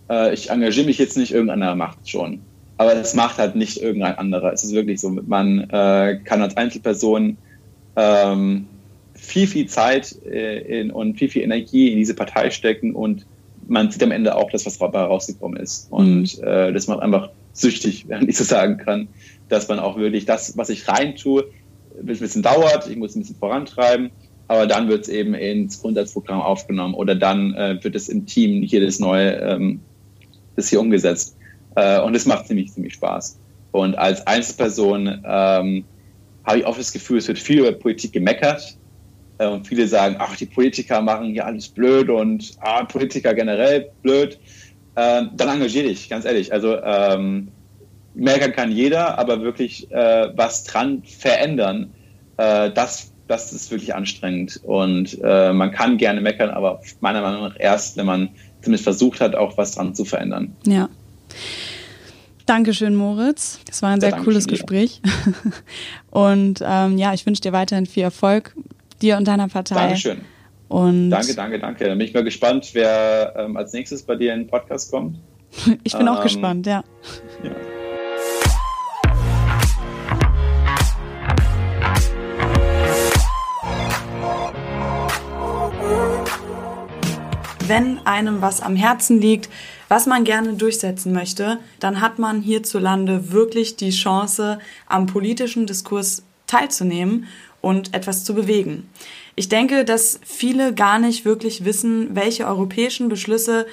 [0.10, 2.40] äh, ich engagiere mich jetzt nicht, irgendeiner macht schon.
[2.78, 4.54] Aber es macht halt nicht irgendein anderer.
[4.54, 7.38] Es ist wirklich so, man äh, kann als Einzelperson
[7.98, 8.68] ähm,
[9.18, 13.26] viel, viel Zeit äh, in, und viel, viel Energie in diese Partei stecken und
[13.68, 15.92] man sieht am Ende auch das, was dabei rausgekommen ist.
[15.92, 16.44] Und mhm.
[16.44, 19.10] äh, das macht einfach süchtig, wenn ich so sagen kann,
[19.50, 21.46] dass man auch wirklich das, was ich reintue,
[22.00, 24.12] ein bisschen dauert, ich muss ein bisschen vorantreiben,
[24.48, 28.64] aber dann wird es eben ins Grundsatzprogramm aufgenommen oder dann äh, wird es im Team
[28.64, 29.82] jedes neue ähm,
[30.58, 31.38] ist hier umgesetzt.
[31.76, 33.40] Äh, und es macht ziemlich, ziemlich Spaß.
[33.72, 35.86] Und als Einzelperson ähm,
[36.44, 38.77] habe ich oft das Gefühl, es wird viel über Politik gemeckert.
[39.38, 43.90] Äh, und viele sagen, ach, die Politiker machen hier alles blöd und ah, Politiker generell
[44.02, 44.40] blöd.
[44.96, 46.52] Äh, dann engagiere dich, ganz ehrlich.
[46.52, 47.50] Also ähm,
[48.16, 51.94] meckern kann jeder, aber wirklich äh, was dran verändern,
[52.38, 54.60] äh, das, das ist wirklich anstrengend.
[54.64, 58.30] Und äh, man kann gerne meckern, aber meiner Meinung nach erst, wenn man
[58.62, 60.56] zumindest versucht hat, auch was dran zu verändern.
[60.66, 60.90] Ja.
[62.48, 63.60] Dankeschön, Moritz.
[63.66, 64.52] Das war ein sehr cooles dir.
[64.52, 65.02] Gespräch.
[66.10, 68.56] Und ähm, ja, ich wünsche dir weiterhin viel Erfolg,
[69.02, 69.76] Dir und deiner Partei.
[69.76, 70.22] Dankeschön.
[70.68, 71.86] Und danke, danke, danke.
[71.86, 75.18] Dann bin ich mal gespannt, wer ähm, als nächstes bei dir in den Podcast kommt.
[75.84, 76.84] ich bin ähm, auch gespannt, ja.
[77.44, 77.52] ja.
[87.68, 89.50] wenn einem was am Herzen liegt,
[89.90, 96.24] was man gerne durchsetzen möchte, dann hat man hierzulande wirklich die Chance, am politischen Diskurs
[96.48, 97.28] teilzunehmen
[97.62, 98.90] und etwas zu bewegen.
[99.36, 103.68] Ich denke, dass viele gar nicht wirklich wissen, welche europäischen Beschlüsse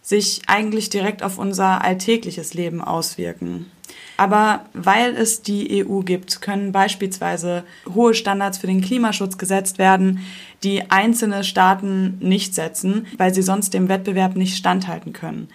[0.00, 3.70] sich eigentlich direkt auf unser alltägliches Leben auswirken.
[4.16, 7.64] Aber weil es die EU gibt, können beispielsweise
[7.94, 10.20] hohe Standards für den Klimaschutz gesetzt werden,
[10.62, 15.48] die einzelne Staaten nicht setzen, weil sie sonst dem Wettbewerb nicht standhalten können.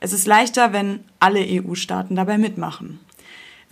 [0.00, 3.00] Es ist leichter, wenn alle EU-Staaten dabei mitmachen.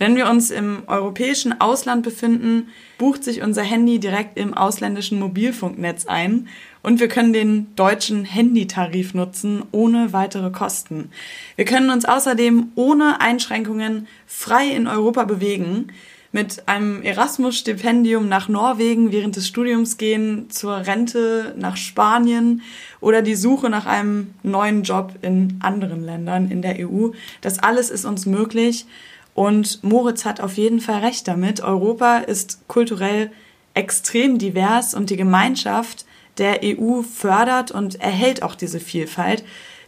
[0.01, 6.07] Wenn wir uns im europäischen Ausland befinden, bucht sich unser Handy direkt im ausländischen Mobilfunknetz
[6.07, 6.47] ein
[6.81, 11.11] und wir können den deutschen Handytarif nutzen ohne weitere Kosten.
[11.55, 15.89] Wir können uns außerdem ohne Einschränkungen frei in Europa bewegen,
[16.31, 22.63] mit einem Erasmus-Stipendium nach Norwegen während des Studiums gehen, zur Rente nach Spanien
[23.01, 27.09] oder die Suche nach einem neuen Job in anderen Ländern in der EU.
[27.41, 28.87] Das alles ist uns möglich
[29.33, 31.61] und Moritz hat auf jeden Fall recht damit.
[31.61, 33.31] Europa ist kulturell
[33.73, 36.05] extrem divers und die Gemeinschaft
[36.37, 39.43] der EU fördert und erhält auch diese Vielfalt,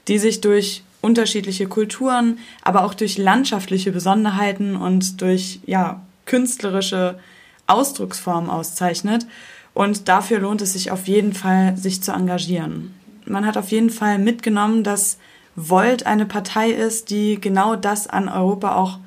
[0.07, 7.19] die sich durch unterschiedliche Kulturen, aber auch durch landschaftliche Besonderheiten und durch ja, künstlerische
[7.67, 9.25] Ausdrucksformen auszeichnet.
[9.73, 12.93] Und dafür lohnt es sich auf jeden Fall, sich zu engagieren.
[13.25, 15.17] Man hat auf jeden Fall mitgenommen, dass
[15.55, 18.99] Volt eine Partei ist, die genau das an Europa auch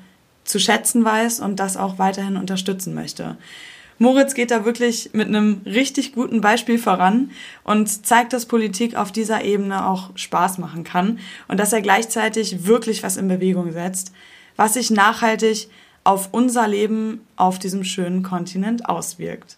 [0.47, 3.37] zu schätzen weiß und das auch weiterhin unterstützen möchte.
[3.99, 7.31] Moritz geht da wirklich mit einem richtig guten Beispiel voran
[7.63, 12.65] und zeigt, dass Politik auf dieser Ebene auch Spaß machen kann und dass er gleichzeitig
[12.67, 14.11] wirklich was in Bewegung setzt,
[14.55, 15.69] was sich nachhaltig
[16.03, 19.57] auf unser Leben auf diesem schönen Kontinent auswirkt.